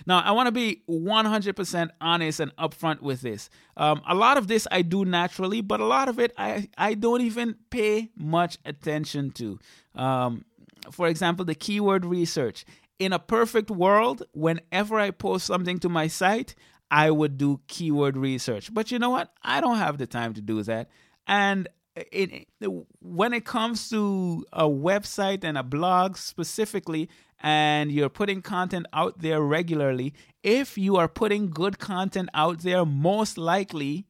Now, 0.06 0.20
I 0.20 0.32
want 0.32 0.46
to 0.46 0.52
be 0.52 0.82
100% 0.88 1.90
honest 2.00 2.40
and 2.40 2.54
upfront 2.56 3.00
with 3.00 3.20
this. 3.20 3.50
Um, 3.76 4.02
a 4.06 4.14
lot 4.14 4.38
of 4.38 4.48
this 4.48 4.66
I 4.70 4.82
do 4.82 5.04
naturally, 5.04 5.60
but 5.60 5.80
a 5.80 5.84
lot 5.84 6.08
of 6.08 6.18
it 6.18 6.32
I, 6.36 6.68
I 6.78 6.94
don't 6.94 7.20
even 7.20 7.56
pay 7.70 8.10
much 8.16 8.58
attention 8.64 9.30
to. 9.32 9.58
Um, 9.94 10.44
for 10.90 11.08
example, 11.08 11.44
the 11.44 11.54
keyword 11.54 12.04
research. 12.04 12.64
In 12.98 13.12
a 13.12 13.18
perfect 13.18 13.70
world, 13.70 14.22
whenever 14.32 14.98
I 14.98 15.10
post 15.10 15.46
something 15.46 15.78
to 15.80 15.88
my 15.88 16.06
site, 16.06 16.54
I 16.92 17.10
would 17.10 17.38
do 17.38 17.58
keyword 17.68 18.18
research. 18.18 18.72
But 18.72 18.90
you 18.90 18.98
know 18.98 19.08
what? 19.08 19.32
I 19.42 19.62
don't 19.62 19.78
have 19.78 19.96
the 19.96 20.06
time 20.06 20.34
to 20.34 20.42
do 20.42 20.62
that. 20.64 20.90
And 21.26 21.66
it, 21.96 22.46
it, 22.60 22.70
when 23.00 23.32
it 23.32 23.46
comes 23.46 23.88
to 23.88 24.44
a 24.52 24.64
website 24.64 25.42
and 25.42 25.56
a 25.56 25.62
blog 25.62 26.18
specifically, 26.18 27.08
and 27.40 27.90
you're 27.90 28.10
putting 28.10 28.42
content 28.42 28.84
out 28.92 29.20
there 29.20 29.40
regularly, 29.40 30.12
if 30.42 30.76
you 30.76 30.96
are 30.96 31.08
putting 31.08 31.48
good 31.48 31.78
content 31.78 32.28
out 32.34 32.58
there, 32.58 32.84
most 32.84 33.38
likely 33.38 34.06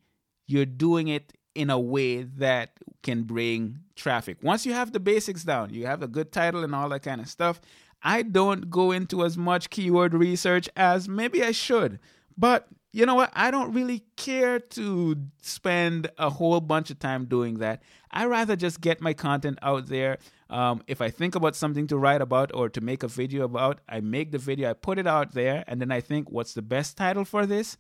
you're 0.48 0.66
doing 0.66 1.06
it 1.06 1.32
in 1.54 1.70
a 1.70 1.78
way 1.78 2.24
that 2.24 2.72
can 3.04 3.22
bring 3.22 3.78
traffic. 3.94 4.38
Once 4.42 4.66
you 4.66 4.72
have 4.72 4.92
the 4.92 5.00
basics 5.00 5.44
down, 5.44 5.72
you 5.72 5.86
have 5.86 6.02
a 6.02 6.08
good 6.08 6.32
title 6.32 6.64
and 6.64 6.74
all 6.74 6.88
that 6.88 7.04
kind 7.04 7.20
of 7.20 7.28
stuff. 7.28 7.60
I 8.02 8.22
don't 8.22 8.70
go 8.70 8.90
into 8.90 9.24
as 9.24 9.38
much 9.38 9.70
keyword 9.70 10.14
research 10.14 10.68
as 10.76 11.08
maybe 11.08 11.44
I 11.44 11.52
should. 11.52 12.00
But 12.42 12.66
you 12.92 13.06
know 13.06 13.14
what? 13.14 13.30
I 13.34 13.52
don't 13.52 13.72
really 13.72 14.02
care 14.16 14.58
to 14.58 15.16
spend 15.42 16.10
a 16.18 16.28
whole 16.28 16.60
bunch 16.60 16.90
of 16.90 16.98
time 16.98 17.26
doing 17.26 17.58
that. 17.58 17.84
I 18.10 18.24
rather 18.24 18.56
just 18.56 18.80
get 18.80 19.00
my 19.00 19.12
content 19.12 19.60
out 19.62 19.86
there. 19.86 20.18
Um, 20.50 20.82
if 20.88 21.00
I 21.00 21.08
think 21.08 21.36
about 21.36 21.54
something 21.54 21.86
to 21.86 21.96
write 21.96 22.20
about 22.20 22.50
or 22.52 22.68
to 22.70 22.80
make 22.80 23.04
a 23.04 23.08
video 23.08 23.44
about, 23.44 23.80
I 23.88 24.00
make 24.00 24.32
the 24.32 24.38
video, 24.38 24.70
I 24.70 24.72
put 24.72 24.98
it 24.98 25.06
out 25.06 25.34
there, 25.34 25.62
and 25.68 25.80
then 25.80 25.92
I 25.92 26.00
think, 26.00 26.32
what's 26.32 26.52
the 26.52 26.62
best 26.62 26.96
title 26.96 27.24
for 27.24 27.46
this? 27.46 27.76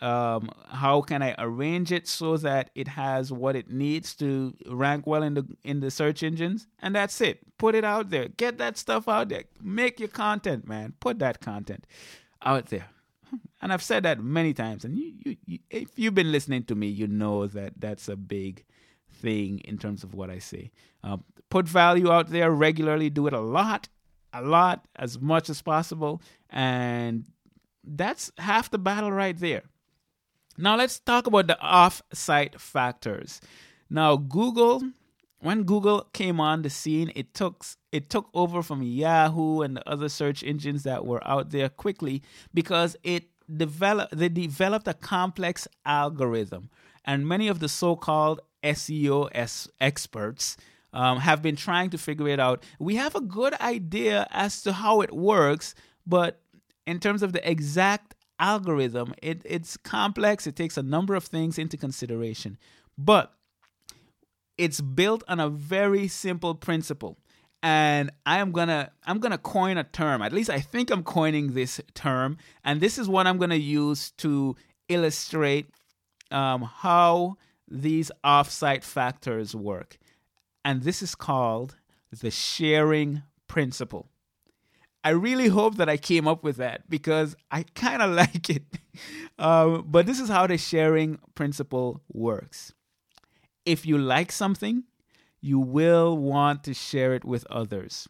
Um, 0.00 0.50
how 0.68 1.00
can 1.00 1.22
I 1.22 1.36
arrange 1.38 1.92
it 1.92 2.08
so 2.08 2.36
that 2.38 2.70
it 2.74 2.88
has 2.88 3.30
what 3.30 3.54
it 3.54 3.70
needs 3.70 4.16
to 4.16 4.52
rank 4.66 5.06
well 5.06 5.22
in 5.22 5.34
the 5.34 5.46
in 5.62 5.78
the 5.78 5.92
search 5.92 6.24
engines? 6.24 6.66
And 6.80 6.92
that's 6.92 7.20
it. 7.20 7.38
Put 7.56 7.76
it 7.76 7.84
out 7.84 8.10
there. 8.10 8.26
Get 8.26 8.58
that 8.58 8.78
stuff 8.78 9.06
out 9.06 9.28
there. 9.28 9.44
Make 9.62 10.00
your 10.00 10.08
content, 10.08 10.66
man. 10.66 10.94
Put 10.98 11.20
that 11.20 11.40
content 11.40 11.86
out 12.42 12.66
there 12.66 12.88
and 13.60 13.72
I've 13.72 13.82
said 13.82 14.02
that 14.04 14.22
many 14.22 14.52
times. 14.52 14.84
And 14.84 14.96
you, 14.96 15.12
you, 15.24 15.36
you, 15.46 15.58
if 15.70 15.98
you've 15.98 16.14
been 16.14 16.32
listening 16.32 16.64
to 16.64 16.74
me, 16.74 16.88
you 16.88 17.06
know 17.06 17.46
that 17.46 17.74
that's 17.78 18.08
a 18.08 18.16
big 18.16 18.64
thing 19.10 19.60
in 19.60 19.78
terms 19.78 20.04
of 20.04 20.14
what 20.14 20.30
I 20.30 20.38
say. 20.38 20.70
Um, 21.02 21.24
put 21.50 21.68
value 21.68 22.10
out 22.10 22.28
there 22.28 22.50
regularly. 22.50 23.10
Do 23.10 23.26
it 23.26 23.32
a 23.32 23.40
lot, 23.40 23.88
a 24.32 24.42
lot, 24.42 24.86
as 24.96 25.20
much 25.20 25.48
as 25.48 25.62
possible, 25.62 26.20
and 26.50 27.24
that's 27.84 28.32
half 28.38 28.70
the 28.70 28.78
battle 28.78 29.12
right 29.12 29.38
there. 29.38 29.62
Now 30.58 30.76
let's 30.76 30.98
talk 30.98 31.26
about 31.26 31.46
the 31.46 31.60
off-site 31.60 32.60
factors. 32.60 33.40
Now 33.90 34.16
Google 34.16 34.82
when 35.40 35.62
Google 35.64 36.08
came 36.12 36.40
on 36.40 36.62
the 36.62 36.70
scene, 36.70 37.12
it 37.14 37.34
took 37.34 37.64
it 37.96 38.10
took 38.10 38.28
over 38.34 38.62
from 38.62 38.82
Yahoo 38.82 39.62
and 39.62 39.78
the 39.78 39.88
other 39.88 40.10
search 40.10 40.44
engines 40.44 40.82
that 40.82 41.06
were 41.06 41.26
out 41.26 41.50
there 41.50 41.70
quickly 41.70 42.22
because 42.52 42.94
it 43.02 43.24
developed 43.56 44.14
they 44.14 44.28
developed 44.28 44.86
a 44.86 44.92
complex 44.92 45.66
algorithm, 45.86 46.68
and 47.06 47.26
many 47.26 47.48
of 47.48 47.58
the 47.58 47.70
so-called 47.70 48.40
SEO 48.62 49.30
experts 49.80 50.58
um, 50.92 51.20
have 51.20 51.40
been 51.40 51.56
trying 51.56 51.88
to 51.88 51.96
figure 51.96 52.28
it 52.28 52.38
out. 52.38 52.62
We 52.78 52.96
have 52.96 53.14
a 53.14 53.20
good 53.22 53.54
idea 53.54 54.26
as 54.30 54.62
to 54.64 54.74
how 54.74 55.00
it 55.00 55.14
works, 55.14 55.74
but 56.06 56.42
in 56.86 57.00
terms 57.00 57.22
of 57.22 57.32
the 57.32 57.48
exact 57.48 58.14
algorithm, 58.38 59.14
it, 59.22 59.40
it's 59.46 59.78
complex. 59.78 60.46
It 60.46 60.56
takes 60.56 60.76
a 60.76 60.82
number 60.82 61.14
of 61.14 61.24
things 61.24 61.58
into 61.58 61.78
consideration, 61.78 62.58
but 62.98 63.32
it's 64.58 64.82
built 64.82 65.22
on 65.28 65.40
a 65.40 65.48
very 65.48 66.08
simple 66.08 66.54
principle 66.54 67.16
and 67.66 68.12
i 68.24 68.38
am 68.38 68.52
gonna 68.52 68.92
i'm 69.06 69.18
gonna 69.18 69.36
coin 69.36 69.76
a 69.76 69.82
term. 69.82 70.22
At 70.22 70.32
least 70.32 70.50
i 70.50 70.60
think 70.60 70.88
i'm 70.90 71.02
coining 71.02 71.54
this 71.54 71.80
term. 71.94 72.38
And 72.64 72.80
this 72.80 72.96
is 72.96 73.08
what 73.08 73.26
i'm 73.26 73.38
gonna 73.38 73.56
use 73.56 74.12
to 74.18 74.54
illustrate 74.88 75.66
um, 76.30 76.62
how 76.62 77.38
these 77.68 78.12
offsite 78.24 78.84
factors 78.84 79.56
work. 79.56 79.98
And 80.64 80.84
this 80.84 81.02
is 81.02 81.16
called 81.16 81.74
the 82.12 82.30
sharing 82.30 83.24
principle. 83.48 84.10
I 85.02 85.10
really 85.10 85.48
hope 85.48 85.76
that 85.78 85.88
i 85.88 85.96
came 85.96 86.28
up 86.28 86.44
with 86.44 86.58
that 86.58 86.88
because 86.88 87.34
i 87.50 87.64
kind 87.74 88.00
of 88.00 88.10
like 88.22 88.48
it. 88.48 88.62
Um, 89.40 89.86
but 89.88 90.06
this 90.06 90.20
is 90.20 90.28
how 90.28 90.46
the 90.46 90.56
sharing 90.56 91.18
principle 91.34 92.00
works. 92.12 92.72
If 93.64 93.84
you 93.84 93.98
like 93.98 94.30
something, 94.30 94.84
you 95.46 95.60
will 95.60 96.18
want 96.18 96.64
to 96.64 96.74
share 96.74 97.14
it 97.14 97.24
with 97.24 97.46
others. 97.50 98.08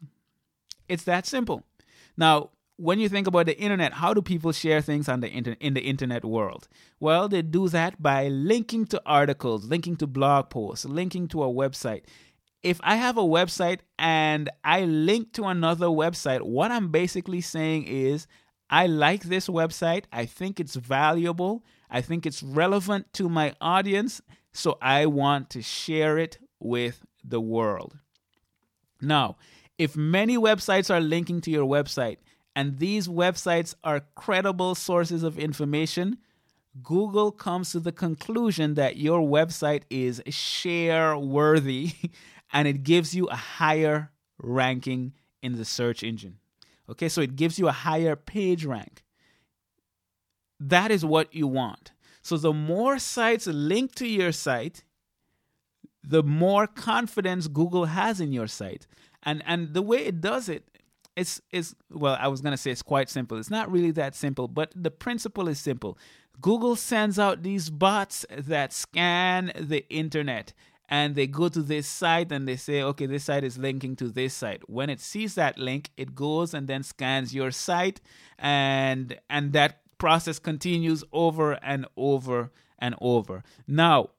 It's 0.89 1.03
that 1.03 1.27
simple. 1.27 1.63
Now, 2.17 2.49
when 2.77 2.99
you 2.99 3.09
think 3.09 3.27
about 3.27 3.45
the 3.45 3.57
internet, 3.59 3.93
how 3.93 4.13
do 4.13 4.21
people 4.21 4.51
share 4.51 4.81
things 4.81 5.07
on 5.07 5.19
the 5.19 5.29
inter- 5.29 5.55
in 5.59 5.73
the 5.73 5.81
internet 5.81 6.25
world? 6.25 6.67
Well, 6.99 7.27
they 7.27 7.43
do 7.43 7.69
that 7.69 8.01
by 8.01 8.27
linking 8.27 8.85
to 8.87 9.01
articles, 9.05 9.65
linking 9.65 9.97
to 9.97 10.07
blog 10.07 10.49
posts, 10.49 10.85
linking 10.85 11.27
to 11.29 11.43
a 11.43 11.47
website. 11.47 12.03
If 12.63 12.79
I 12.83 12.95
have 12.95 13.17
a 13.17 13.23
website 13.23 13.79
and 13.99 14.49
I 14.63 14.85
link 14.85 15.33
to 15.33 15.43
another 15.45 15.87
website, 15.87 16.41
what 16.41 16.71
I'm 16.71 16.89
basically 16.89 17.41
saying 17.41 17.83
is 17.85 18.27
I 18.69 18.87
like 18.87 19.23
this 19.23 19.47
website. 19.47 20.05
I 20.11 20.25
think 20.25 20.59
it's 20.59 20.75
valuable. 20.75 21.63
I 21.89 22.01
think 22.01 22.25
it's 22.25 22.41
relevant 22.41 23.13
to 23.13 23.29
my 23.29 23.53
audience. 23.61 24.21
So 24.53 24.77
I 24.81 25.05
want 25.05 25.51
to 25.51 25.61
share 25.61 26.17
it 26.17 26.39
with 26.59 27.05
the 27.27 27.41
world. 27.41 27.97
Now, 29.01 29.37
if 29.77 29.95
many 29.95 30.37
websites 30.37 30.93
are 30.93 31.01
linking 31.01 31.41
to 31.41 31.51
your 31.51 31.65
website 31.65 32.17
and 32.55 32.79
these 32.79 33.07
websites 33.07 33.75
are 33.83 34.01
credible 34.15 34.73
sources 34.75 35.23
of 35.23 35.37
information, 35.37 36.17
Google 36.81 37.31
comes 37.31 37.71
to 37.71 37.79
the 37.79 37.91
conclusion 37.91 38.75
that 38.75 38.97
your 38.97 39.19
website 39.19 39.83
is 39.89 40.21
share 40.29 41.17
worthy 41.17 41.91
and 42.53 42.67
it 42.67 42.83
gives 42.83 43.13
you 43.15 43.27
a 43.27 43.35
higher 43.35 44.11
ranking 44.39 45.13
in 45.41 45.57
the 45.57 45.65
search 45.65 46.03
engine. 46.03 46.37
Okay, 46.89 47.09
so 47.09 47.21
it 47.21 47.35
gives 47.35 47.59
you 47.59 47.67
a 47.67 47.73
higher 47.73 48.15
page 48.15 48.65
rank. 48.65 49.03
That 50.59 50.89
is 50.89 51.05
what 51.05 51.33
you 51.35 51.47
want. 51.47 51.91
So 52.21 52.37
the 52.37 52.53
more 52.53 52.99
sites 52.99 53.47
link 53.47 53.95
to 53.95 54.07
your 54.07 54.31
site, 54.31 54.83
the 56.07 56.23
more 56.23 56.67
confidence 56.67 57.47
Google 57.47 57.85
has 57.85 58.21
in 58.21 58.31
your 58.31 58.47
site. 58.47 58.87
And 59.23 59.43
and 59.45 59.73
the 59.73 59.81
way 59.81 60.05
it 60.05 60.21
does 60.21 60.47
it 60.49 60.63
it's 61.15 61.41
is 61.51 61.75
well, 61.91 62.17
I 62.19 62.27
was 62.27 62.41
gonna 62.41 62.57
say 62.57 62.71
it's 62.71 62.81
quite 62.81 63.09
simple. 63.09 63.37
It's 63.37 63.49
not 63.49 63.71
really 63.71 63.91
that 63.91 64.15
simple, 64.15 64.47
but 64.47 64.71
the 64.75 64.91
principle 64.91 65.47
is 65.47 65.59
simple. 65.59 65.97
Google 66.39 66.75
sends 66.75 67.17
out 67.17 67.43
these 67.43 67.69
bots 67.69 68.25
that 68.29 68.71
scan 68.71 69.51
the 69.59 69.87
internet 69.89 70.53
and 70.89 71.15
they 71.15 71.27
go 71.27 71.49
to 71.49 71.61
this 71.61 71.87
site 71.87 72.31
and 72.31 72.47
they 72.47 72.55
say, 72.55 72.81
okay, 72.81 73.05
this 73.05 73.25
site 73.25 73.43
is 73.43 73.57
linking 73.57 73.95
to 73.97 74.07
this 74.07 74.33
site. 74.33 74.69
When 74.69 74.89
it 74.89 75.01
sees 75.01 75.35
that 75.35 75.57
link, 75.57 75.89
it 75.97 76.15
goes 76.15 76.53
and 76.53 76.67
then 76.67 76.83
scans 76.83 77.35
your 77.35 77.51
site, 77.51 77.99
and 78.37 79.19
and 79.29 79.53
that 79.53 79.81
process 79.97 80.39
continues 80.39 81.03
over 81.11 81.53
and 81.63 81.87
over 81.97 82.51
and 82.79 82.95
over. 83.01 83.43
Now, 83.67 84.11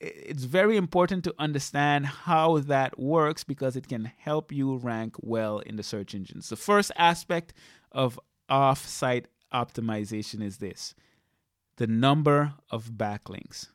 it's 0.00 0.44
very 0.44 0.76
important 0.76 1.24
to 1.24 1.34
understand 1.38 2.06
how 2.06 2.58
that 2.58 2.98
works 2.98 3.44
because 3.44 3.76
it 3.76 3.88
can 3.88 4.12
help 4.18 4.52
you 4.52 4.76
rank 4.76 5.16
well 5.20 5.60
in 5.60 5.76
the 5.76 5.82
search 5.82 6.14
engines. 6.14 6.48
The 6.48 6.56
first 6.56 6.92
aspect 6.96 7.54
of 7.92 8.20
off 8.48 8.86
site 8.86 9.28
optimization 9.52 10.42
is 10.42 10.58
this 10.58 10.94
the 11.76 11.86
number 11.86 12.54
of 12.70 12.92
backlinks 12.92 13.68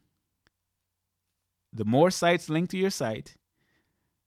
the 1.74 1.86
more 1.86 2.12
sites 2.12 2.50
link 2.50 2.70
to 2.72 2.78
your 2.78 2.90
site, 2.90 3.38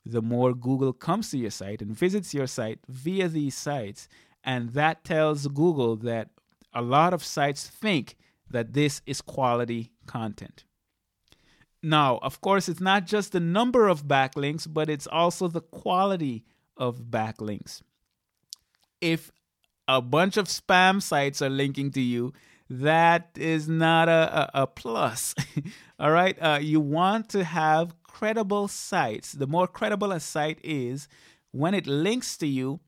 the 0.05 0.23
more 0.23 0.55
Google 0.55 0.93
comes 0.93 1.31
to 1.31 1.39
your 1.39 1.51
site 1.51 1.83
and 1.83 1.97
visits 1.97 2.35
your 2.35 2.47
site 2.47 2.81
via 2.89 3.29
these 3.29 3.55
sites. 3.55 4.09
And 4.43 4.71
that 4.71 5.05
tells 5.05 5.47
Google 5.49 5.97
that 5.97 6.31
a 6.73 6.83
lot 6.83 7.15
of 7.15 7.25
sites 7.25 7.67
think 7.69 8.17
that 8.51 8.73
this 8.73 9.03
is 9.07 9.21
quality 9.21 9.93
content. 10.07 10.65
Now, 11.85 12.19
of 12.23 12.41
course, 12.41 12.69
it's 12.69 12.81
not 12.81 13.07
just 13.07 13.33
the 13.33 13.41
number 13.41 13.89
of 13.89 14.07
backlinks, 14.07 14.67
but 14.73 14.89
it's 14.89 15.07
also 15.07 15.49
the 15.49 15.61
quality 15.61 16.45
of 16.79 17.03
backlinks. 17.11 17.83
If 19.03 19.31
a 19.87 20.01
bunch 20.01 20.39
of 20.39 20.47
spam 20.47 21.03
sites 21.03 21.43
are 21.43 21.51
linking 21.51 21.91
to 21.93 22.01
you, 22.01 22.33
that 22.71 23.29
is 23.37 23.69
not 23.69 24.09
a, 24.09 24.51
a, 24.55 24.63
a 24.63 24.67
plus. 24.67 25.35
All 25.99 26.11
right. 26.11 26.37
Uh, 26.41 26.59
you 26.61 26.81
want 26.81 27.29
to 27.31 27.45
have 27.45 27.95
credible 28.03 28.67
sites. 28.67 29.33
The 29.33 29.47
more 29.47 29.67
credible 29.67 30.11
a 30.11 30.21
site 30.21 30.61
is, 30.65 31.07
when 31.51 31.75
it 31.75 31.87
links 31.87 32.39
to 32.39 32.47
you, 32.47 32.81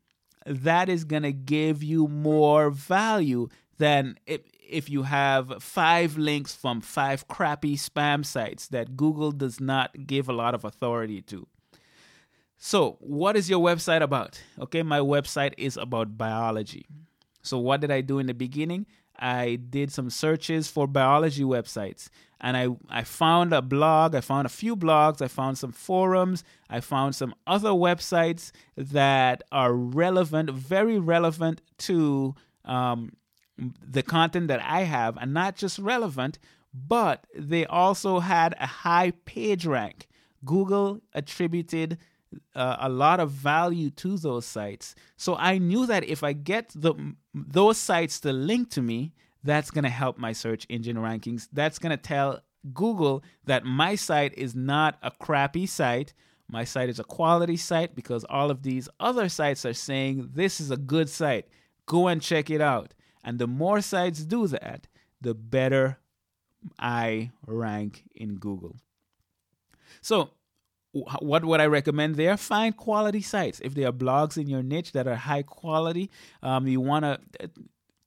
that 0.47 0.89
is 0.89 1.05
going 1.05 1.25
to 1.25 1.33
give 1.33 1.83
you 1.83 2.09
more 2.09 2.71
value 2.71 3.49
than 3.79 4.19
if, 4.27 4.41
if 4.69 4.89
you 4.89 5.03
have 5.03 5.63
five 5.63 6.17
links 6.17 6.55
from 6.55 6.81
five 6.81 7.29
crappy 7.29 7.77
spam 7.77 8.25
sites 8.25 8.69
that 8.69 8.97
Google 8.97 9.33
does 9.33 9.61
not 9.61 10.07
give 10.07 10.29
a 10.29 10.33
lot 10.33 10.55
of 10.55 10.65
authority 10.65 11.21
to. 11.23 11.47
So, 12.59 12.97
what 13.01 13.37
is 13.37 13.51
your 13.51 13.61
website 13.61 14.01
about? 14.01 14.43
Okay, 14.59 14.83
my 14.83 15.01
website 15.01 15.53
is 15.59 15.77
about 15.77 16.17
biology. 16.17 16.87
So, 17.43 17.59
what 17.59 17.81
did 17.81 17.91
I 17.91 18.01
do 18.01 18.19
in 18.19 18.27
the 18.27 18.35
beginning? 18.35 18.87
I 19.19 19.57
did 19.57 19.93
some 19.93 20.11
searches 20.11 20.69
for 20.69 20.87
biology 20.87 21.43
websites 21.43 22.09
and 22.41 22.57
I, 22.57 22.69
I 22.89 23.03
found 23.03 23.53
a 23.53 23.63
blog, 23.63 24.15
I 24.15 24.21
found 24.21 24.47
a 24.47 24.51
few 24.51 24.77
blogs, 24.77 25.23
I 25.23 25.29
found 25.29 25.59
some 25.59 25.73
forums, 25.73 26.45
I 26.69 26.81
found 26.81 27.15
some 27.15 27.35
other 27.47 27.71
websites 27.71 28.53
that 28.77 29.43
are 29.51 29.73
relevant, 29.73 30.51
very 30.51 30.99
relevant 30.99 31.63
to 31.79 32.35
um, 32.65 33.13
the 33.57 34.03
content 34.03 34.49
that 34.49 34.63
I 34.63 34.83
have, 34.83 35.17
and 35.17 35.33
not 35.33 35.57
just 35.57 35.79
relevant, 35.79 36.39
but 36.75 37.27
they 37.35 37.65
also 37.65 38.21
had 38.21 38.55
a 38.61 38.67
high 38.67 39.13
page 39.25 39.65
rank. 39.65 40.07
Google 40.45 41.01
attributed 41.15 41.97
uh, 42.55 42.77
a 42.81 42.89
lot 42.91 43.19
of 43.19 43.31
value 43.31 43.89
to 43.89 44.19
those 44.19 44.45
sites. 44.45 44.95
So 45.17 45.37
I 45.37 45.57
knew 45.57 45.87
that 45.87 46.05
if 46.05 46.23
I 46.23 46.35
get 46.35 46.73
the 46.75 46.95
those 47.37 47.77
sites 47.77 48.21
to 48.21 48.33
link 48.33 48.71
to 48.71 48.83
me, 48.83 49.13
that's 49.45 49.71
going 49.71 49.85
to 49.85 49.91
help 49.91 50.19
my 50.19 50.33
search 50.33 50.67
engine 50.69 50.97
rankings. 50.97 51.49
That's 51.53 51.79
going 51.79 51.91
to 51.91 51.97
tell 51.97 52.41
Google 52.73 53.23
that 53.45 53.65
my 53.65 53.95
site 53.95 54.37
is 54.37 54.55
not 54.55 54.99
a 55.03 55.11
crappy 55.11 55.67
site. 55.67 56.13
My 56.49 56.65
site 56.65 56.89
is 56.89 56.99
a 56.99 57.05
quality 57.05 57.57
site 57.57 57.95
because 57.95 58.25
all 58.25 58.51
of 58.51 58.63
these 58.63 58.89
other 58.99 59.29
sites 59.29 59.65
are 59.65 59.75
saying 59.75 60.31
this 60.35 60.61
is 60.61 60.71
a 60.71 60.77
good 60.77 61.09
site. 61.09 61.47
Go 61.87 62.09
and 62.09 62.23
check 62.23 62.51
it 62.51 62.61
out. 62.61 62.95
And 63.23 63.39
the 63.39 63.47
more 63.47 63.81
sites 63.81 64.21
do 64.21 64.47
that, 64.49 64.87
the 65.21 65.35
better 65.35 65.99
I 66.79 67.33
rank 67.47 68.05
in 68.15 68.37
Google. 68.37 68.77
So, 70.01 70.31
what 71.21 71.45
would 71.45 71.61
I 71.61 71.67
recommend 71.67 72.17
there? 72.17 72.37
Find 72.37 72.77
quality 72.77 73.23
sites. 73.23 73.61
If 73.61 73.75
there 73.75 73.89
are 73.89 73.93
blogs 73.93 74.39
in 74.39 74.49
your 74.49 74.63
niche 74.63 74.93
that 74.93 75.07
are 75.07 75.15
high 75.15 75.43
quality, 75.43 76.11
um, 76.43 76.67
you 76.67 76.81
want 76.81 77.05
to 77.05 77.19
uh, 77.43 77.47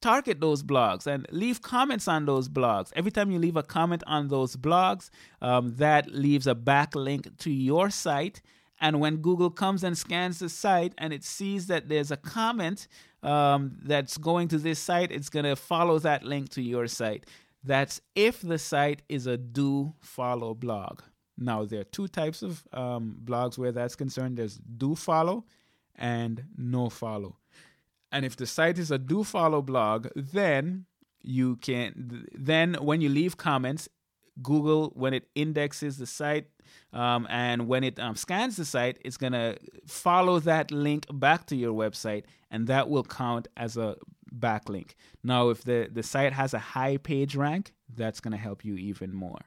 target 0.02 0.40
those 0.40 0.64
blogs 0.64 1.06
and 1.06 1.28
leave 1.32 1.62
comments 1.62 2.08
on 2.08 2.26
those 2.26 2.50
blogs. 2.50 2.92
Every 2.96 3.12
time 3.12 3.32
you 3.32 3.40
leave 3.40 3.58
a 3.58 3.64
comment 3.64 4.04
on 4.08 4.30
those 4.30 4.56
blogs, 4.56 5.10
um, 5.42 5.76
that 5.76 6.12
leaves 6.12 6.48
a 6.48 6.56
backlink 6.56 7.38
to 7.40 7.52
your 7.52 7.90
site. 7.90 8.42
And 8.82 9.00
when 9.00 9.18
Google 9.18 9.50
comes 9.50 9.84
and 9.84 9.98
scans 9.98 10.40
the 10.40 10.50
site 10.50 10.94
and 10.98 11.12
it 11.12 11.24
sees 11.24 11.68
that 11.68 11.90
there's 11.90 12.12
a 12.12 12.18
comment 12.18 12.88
um, 13.24 13.78
that's 13.84 14.18
going 14.18 14.48
to 14.50 14.58
this 14.58 14.80
site, 14.80 15.12
it's 15.12 15.30
going 15.30 15.46
to 15.46 15.56
follow 15.56 16.00
that 16.00 16.24
link 16.24 16.50
to 16.52 16.62
your 16.62 16.88
site. 16.88 17.26
That's 17.64 18.00
if 18.16 18.42
the 18.42 18.58
site 18.58 19.02
is 19.10 19.28
a 19.28 19.38
do 19.38 19.94
follow 20.00 20.54
blog. 20.54 21.02
Now, 21.40 21.64
there 21.64 21.80
are 21.80 21.86
two 21.86 22.08
types 22.10 22.42
of 22.42 22.68
um, 22.74 23.18
blogs 23.24 23.58
where 23.58 23.72
that's 23.72 23.96
concerned 23.96 24.38
there's 24.38 24.58
do 24.58 24.94
follow 24.96 25.46
and 25.96 26.44
no 26.58 26.90
follow. 26.90 27.38
And 28.12 28.26
if 28.26 28.36
the 28.36 28.46
site 28.46 28.78
is 28.78 28.92
a 28.92 28.98
do 28.98 29.24
follow 29.24 29.62
blog, 29.62 30.08
then 30.16 30.86
you 31.22 31.56
can, 31.58 32.28
then 32.34 32.76
when 32.82 33.02
you 33.02 33.10
leave 33.10 33.38
comments, 33.38 33.88
Google, 34.42 34.92
when 34.96 35.14
it 35.14 35.28
indexes 35.36 35.98
the 35.98 36.06
site 36.06 36.48
um, 36.94 37.28
and 37.30 37.68
when 37.68 37.84
it 37.84 38.00
um, 38.00 38.16
scans 38.16 38.58
the 38.58 38.66
site, 38.66 38.98
it's 39.06 39.18
going 39.18 39.34
to 39.34 39.58
follow 39.86 40.40
that 40.40 40.72
link 40.72 41.06
back 41.14 41.46
to 41.48 41.56
your 41.56 41.74
website, 41.74 42.24
and 42.52 42.68
that 42.68 42.90
will 42.90 43.04
count 43.04 43.48
as 43.58 43.78
a 43.78 43.96
backlink. 44.34 44.92
Now, 45.24 45.50
if 45.50 45.64
the, 45.64 45.90
the 45.92 46.04
site 46.04 46.34
has 46.34 46.54
a 46.54 46.60
high 46.60 46.98
page 46.98 47.36
rank, 47.36 47.74
that's 47.96 48.20
going 48.20 48.32
to 48.32 48.38
help 48.38 48.64
you 48.64 48.76
even 48.76 49.14
more. 49.14 49.40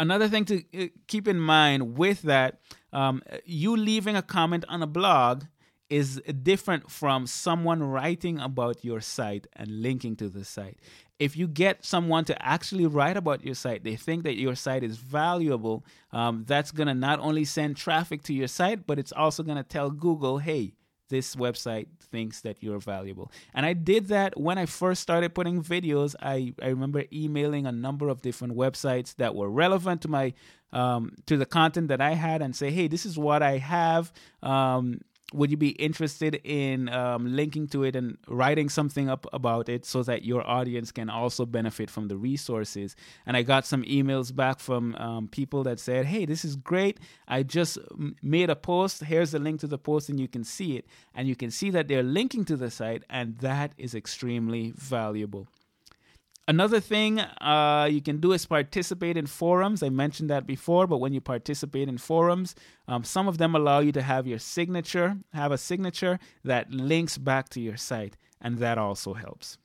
Another 0.00 0.28
thing 0.28 0.46
to 0.46 0.64
uh, 0.74 0.86
keep 1.08 1.28
in 1.28 1.38
mind 1.38 1.98
with 1.98 2.22
that, 2.22 2.58
um, 2.90 3.22
you 3.44 3.76
leaving 3.76 4.16
a 4.16 4.22
comment 4.22 4.64
on 4.66 4.82
a 4.82 4.86
blog 4.86 5.44
is 5.90 6.22
different 6.42 6.90
from 6.90 7.26
someone 7.26 7.82
writing 7.82 8.38
about 8.38 8.82
your 8.82 9.02
site 9.02 9.46
and 9.54 9.82
linking 9.82 10.16
to 10.16 10.30
the 10.30 10.42
site. 10.42 10.78
If 11.18 11.36
you 11.36 11.46
get 11.46 11.84
someone 11.84 12.24
to 12.24 12.42
actually 12.42 12.86
write 12.86 13.18
about 13.18 13.44
your 13.44 13.54
site, 13.54 13.84
they 13.84 13.94
think 13.94 14.22
that 14.22 14.38
your 14.38 14.54
site 14.54 14.82
is 14.82 14.96
valuable, 14.96 15.84
um, 16.12 16.44
that's 16.46 16.70
to 16.88 16.94
not 16.94 17.20
only 17.20 17.44
send 17.44 17.76
traffic 17.76 18.22
to 18.22 18.32
your 18.32 18.48
site, 18.48 18.86
but 18.86 18.98
it's 18.98 19.12
also 19.12 19.42
to 19.58 19.62
tell 19.62 19.90
Google, 19.90 20.38
hey, 20.38 20.72
this 21.10 21.36
website 21.36 21.88
thinks 22.10 22.40
that 22.40 22.56
you're 22.60 22.78
valuable. 22.78 23.30
And 23.52 23.66
I 23.66 23.74
did 23.74 24.08
that 24.08 24.40
when 24.40 24.56
I 24.56 24.66
first 24.66 25.02
started 25.02 25.34
putting 25.34 25.62
videos. 25.62 26.14
I, 26.20 26.54
I 26.62 26.68
remember 26.68 27.04
emailing 27.12 27.66
a 27.66 27.72
number 27.72 28.08
of 28.08 28.22
different 28.22 28.56
websites 28.56 29.14
that 29.16 29.34
were 29.34 29.50
relevant 29.50 30.00
to 30.02 30.08
my 30.08 30.32
um, 30.72 31.16
to 31.26 31.36
the 31.36 31.46
content 31.46 31.88
that 31.88 32.00
I 32.00 32.14
had 32.14 32.42
and 32.42 32.54
say, 32.54 32.70
hey, 32.70 32.86
this 32.86 33.04
is 33.04 33.18
what 33.18 33.42
I 33.42 33.58
have. 33.58 34.12
Um, 34.42 35.00
would 35.32 35.50
you 35.50 35.56
be 35.56 35.70
interested 35.70 36.40
in 36.44 36.88
um, 36.88 37.34
linking 37.34 37.68
to 37.68 37.84
it 37.84 37.94
and 37.96 38.18
writing 38.26 38.68
something 38.68 39.08
up 39.08 39.26
about 39.32 39.68
it 39.68 39.84
so 39.84 40.02
that 40.02 40.24
your 40.24 40.46
audience 40.46 40.90
can 40.92 41.08
also 41.08 41.46
benefit 41.46 41.90
from 41.90 42.08
the 42.08 42.16
resources? 42.16 42.96
And 43.26 43.36
I 43.36 43.42
got 43.42 43.66
some 43.66 43.82
emails 43.84 44.34
back 44.34 44.60
from 44.60 44.94
um, 44.96 45.28
people 45.28 45.62
that 45.64 45.78
said, 45.78 46.06
Hey, 46.06 46.24
this 46.24 46.44
is 46.44 46.56
great. 46.56 46.98
I 47.28 47.42
just 47.42 47.78
made 48.22 48.50
a 48.50 48.56
post. 48.56 49.04
Here's 49.04 49.30
the 49.30 49.38
link 49.38 49.60
to 49.60 49.66
the 49.66 49.78
post, 49.78 50.08
and 50.08 50.18
you 50.18 50.28
can 50.28 50.44
see 50.44 50.76
it. 50.76 50.86
And 51.14 51.28
you 51.28 51.36
can 51.36 51.50
see 51.50 51.70
that 51.70 51.88
they're 51.88 52.02
linking 52.02 52.44
to 52.46 52.56
the 52.56 52.70
site, 52.70 53.04
and 53.08 53.38
that 53.38 53.72
is 53.78 53.94
extremely 53.94 54.72
valuable. 54.76 55.48
Another 56.48 56.80
thing 56.80 57.20
uh, 57.20 57.88
you 57.90 58.02
can 58.02 58.18
do 58.18 58.32
is 58.32 58.44
participate 58.44 59.16
in 59.16 59.26
forums. 59.26 59.82
I 59.82 59.88
mentioned 59.88 60.30
that 60.30 60.46
before, 60.46 60.86
but 60.86 60.98
when 60.98 61.12
you 61.12 61.20
participate 61.20 61.88
in 61.88 61.98
forums, 61.98 62.56
um, 62.88 63.04
some 63.04 63.28
of 63.28 63.38
them 63.38 63.54
allow 63.54 63.78
you 63.78 63.92
to 63.92 64.02
have 64.02 64.26
your 64.26 64.40
signature, 64.40 65.18
have 65.32 65.52
a 65.52 65.58
signature 65.58 66.18
that 66.42 66.70
links 66.72 67.18
back 67.18 67.50
to 67.50 67.60
your 67.60 67.76
site, 67.76 68.16
and 68.40 68.58
that 68.58 68.78
also 68.78 69.14
helps. 69.14 69.58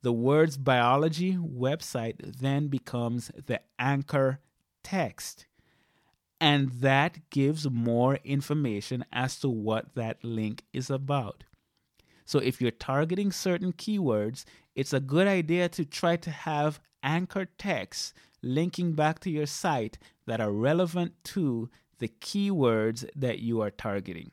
The 0.01 0.11
words 0.11 0.57
biology 0.57 1.37
website 1.37 2.39
then 2.39 2.67
becomes 2.67 3.31
the 3.45 3.61
anchor 3.77 4.39
text. 4.83 5.45
And 6.43 6.71
that 6.81 7.29
gives 7.29 7.69
more 7.69 8.19
information 8.25 9.05
as 9.13 9.39
to 9.39 9.47
what 9.47 9.95
that 9.95 10.21
link 10.25 10.65
is 10.73 10.89
about. 10.89 11.45
So 12.25 12.39
if 12.39 12.59
you're 12.59 12.69
targeting 12.69 13.31
certain 13.31 13.71
keywords, 13.71 14.43
it's 14.75 14.91
a 14.91 14.99
good 14.99 15.25
idea 15.25 15.69
to 15.69 15.85
try 15.85 16.17
to 16.17 16.29
have 16.29 16.81
anchor 17.01 17.45
texts 17.45 18.13
linking 18.41 18.91
back 18.91 19.19
to 19.19 19.29
your 19.29 19.45
site 19.45 19.97
that 20.25 20.41
are 20.41 20.51
relevant 20.51 21.13
to 21.35 21.69
the 21.99 22.09
keywords 22.09 23.09
that 23.15 23.39
you 23.39 23.61
are 23.61 23.71
targeting. 23.71 24.31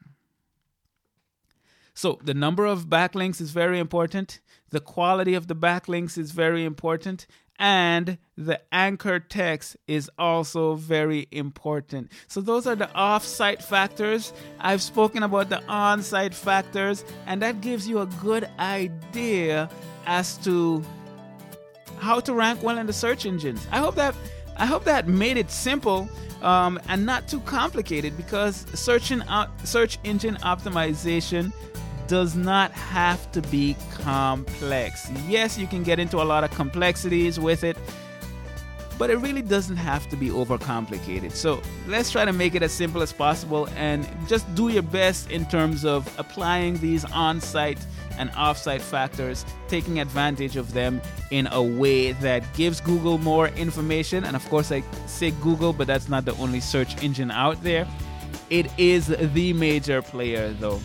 So, 1.94 2.18
the 2.24 2.34
number 2.34 2.66
of 2.66 2.86
backlinks 2.88 3.40
is 3.40 3.50
very 3.50 3.78
important, 3.78 4.40
the 4.70 4.80
quality 4.80 5.34
of 5.34 5.46
the 5.46 5.56
backlinks 5.56 6.16
is 6.16 6.30
very 6.30 6.64
important, 6.64 7.26
and 7.61 8.16
the 8.38 8.58
anchor 8.72 9.20
text 9.20 9.76
is 9.86 10.11
also 10.18 10.74
very 10.74 11.28
important. 11.30 12.11
So, 12.26 12.40
those 12.40 12.66
are 12.66 12.74
the 12.74 12.90
off 12.94 13.22
site 13.24 13.62
factors. 13.62 14.32
I've 14.58 14.82
spoken 14.82 15.22
about 15.22 15.50
the 15.50 15.62
on 15.66 16.02
site 16.02 16.34
factors, 16.34 17.04
and 17.26 17.42
that 17.42 17.61
gives 17.61 17.86
you 17.86 18.00
a 18.00 18.06
good 18.06 18.48
idea 18.58 19.68
as 20.06 20.38
to 20.38 20.82
how 21.98 22.18
to 22.20 22.32
rank 22.32 22.62
well 22.62 22.78
in 22.78 22.86
the 22.86 22.94
search 22.94 23.26
engines. 23.26 23.66
I 23.70 23.78
hope 23.78 23.94
that 23.96 24.14
I 24.56 24.64
hope 24.64 24.84
that 24.84 25.06
made 25.06 25.36
it 25.36 25.50
simple 25.50 26.08
um, 26.42 26.80
and 26.88 27.04
not 27.04 27.28
too 27.28 27.40
complicated 27.40 28.16
because 28.16 28.66
searching 28.72 29.22
out 29.28 29.50
search 29.64 29.98
engine 30.04 30.36
optimization 30.36 31.52
does 32.11 32.34
not 32.34 32.72
have 32.72 33.30
to 33.30 33.40
be 33.42 33.76
complex. 33.92 35.08
Yes, 35.28 35.56
you 35.56 35.68
can 35.68 35.84
get 35.84 36.00
into 36.00 36.20
a 36.20 36.24
lot 36.24 36.42
of 36.42 36.50
complexities 36.50 37.38
with 37.38 37.62
it, 37.62 37.76
but 38.98 39.11
it 39.11 39.18
really 39.18 39.42
doesn't 39.42 39.76
have 39.76 40.08
to 40.08 40.16
be 40.16 40.28
overcomplicated. 40.28 41.30
So 41.30 41.62
let's 41.86 42.11
try 42.11 42.24
to 42.24 42.32
make 42.32 42.56
it 42.56 42.64
as 42.64 42.72
simple 42.72 43.00
as 43.00 43.12
possible 43.12 43.68
and 43.76 44.04
just 44.26 44.52
do 44.56 44.70
your 44.70 44.82
best 44.82 45.30
in 45.30 45.46
terms 45.46 45.84
of 45.84 46.12
applying 46.18 46.78
these 46.78 47.04
on 47.12 47.40
site 47.40 47.78
and 48.18 48.28
offsite 48.32 48.80
factors, 48.80 49.46
taking 49.68 50.00
advantage 50.00 50.56
of 50.56 50.72
them 50.72 51.00
in 51.30 51.46
a 51.52 51.62
way 51.62 52.11
that 52.14 52.42
gives 52.54 52.80
Google 52.80 53.18
more 53.18 53.50
information. 53.50 54.24
And 54.24 54.34
of 54.34 54.44
course, 54.50 54.72
I 54.72 54.82
say 55.06 55.30
Google, 55.30 55.72
but 55.72 55.86
that's 55.86 56.08
not 56.08 56.24
the 56.24 56.34
only 56.34 56.58
search 56.58 57.00
engine 57.04 57.30
out 57.30 57.62
there. 57.62 57.86
It 58.50 58.66
is 58.78 59.06
the 59.06 59.52
major 59.52 60.02
player, 60.02 60.52
though. 60.54 60.80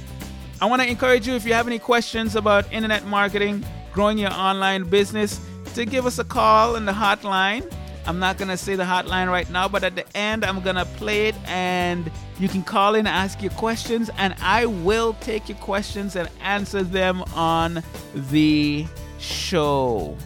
I 0.62 0.66
want 0.66 0.82
to 0.82 0.88
encourage 0.88 1.28
you 1.28 1.36
if 1.36 1.46
you 1.46 1.54
have 1.54 1.68
any 1.68 1.80
questions 1.80 2.36
about 2.36 2.72
internet 2.72 3.06
marketing, 3.06 3.66
growing 3.94 4.18
your 4.18 4.34
online 4.34 4.84
business, 4.84 5.40
to 5.74 5.86
give 5.86 6.06
us 6.06 6.20
a 6.20 6.24
call 6.24 6.76
in 6.76 6.86
the 6.86 6.94
hotline 6.94 7.70
I'm 8.08 8.20
not 8.20 8.38
going 8.38 8.50
to 8.50 8.58
say 8.58 8.76
the 8.76 8.84
hotline 8.84 9.30
right 9.30 9.50
now, 9.50 9.68
but 9.68 9.84
at 9.84 9.96
the 9.96 10.06
end, 10.16 10.46
I'm 10.46 10.62
going 10.62 10.76
to 10.76 10.86
play 10.86 11.28
it 11.28 11.36
and 11.46 12.10
you 12.40 12.48
can 12.48 12.64
call 12.64 12.96
in 12.96 13.00
and 13.00 13.08
ask 13.08 13.42
your 13.42 13.52
questions, 13.52 14.10
and 14.18 14.36
I 14.42 14.66
will 14.66 15.14
take 15.22 15.50
your 15.50 15.58
questions 15.60 16.16
and 16.16 16.30
answer 16.42 16.84
them 16.84 17.22
on 17.34 17.82
the 18.14 18.86
show. 19.20 20.18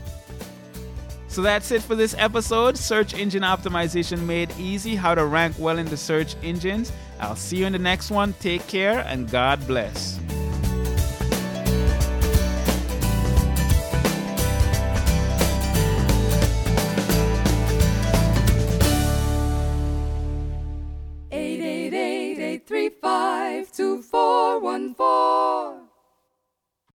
So 1.27 1.43
that's 1.43 1.71
it 1.71 1.83
for 1.83 1.95
this 1.95 2.15
episode 2.17 2.75
Search 2.77 3.13
Engine 3.13 3.43
Optimization 3.43 4.25
Made 4.25 4.51
Easy 4.57 4.95
How 4.95 5.13
to 5.13 5.25
Rank 5.25 5.55
Well 5.59 5.77
in 5.77 5.85
the 5.85 5.97
Search 5.97 6.35
Engines. 6.41 6.91
I'll 7.19 7.35
see 7.35 7.57
you 7.57 7.67
in 7.67 7.73
the 7.73 7.79
next 7.79 8.09
one. 8.09 8.33
Take 8.39 8.65
care 8.67 9.01
and 9.07 9.29
God 9.29 9.65
bless. 9.67 10.18
one 24.79 24.93
four. 24.93 25.48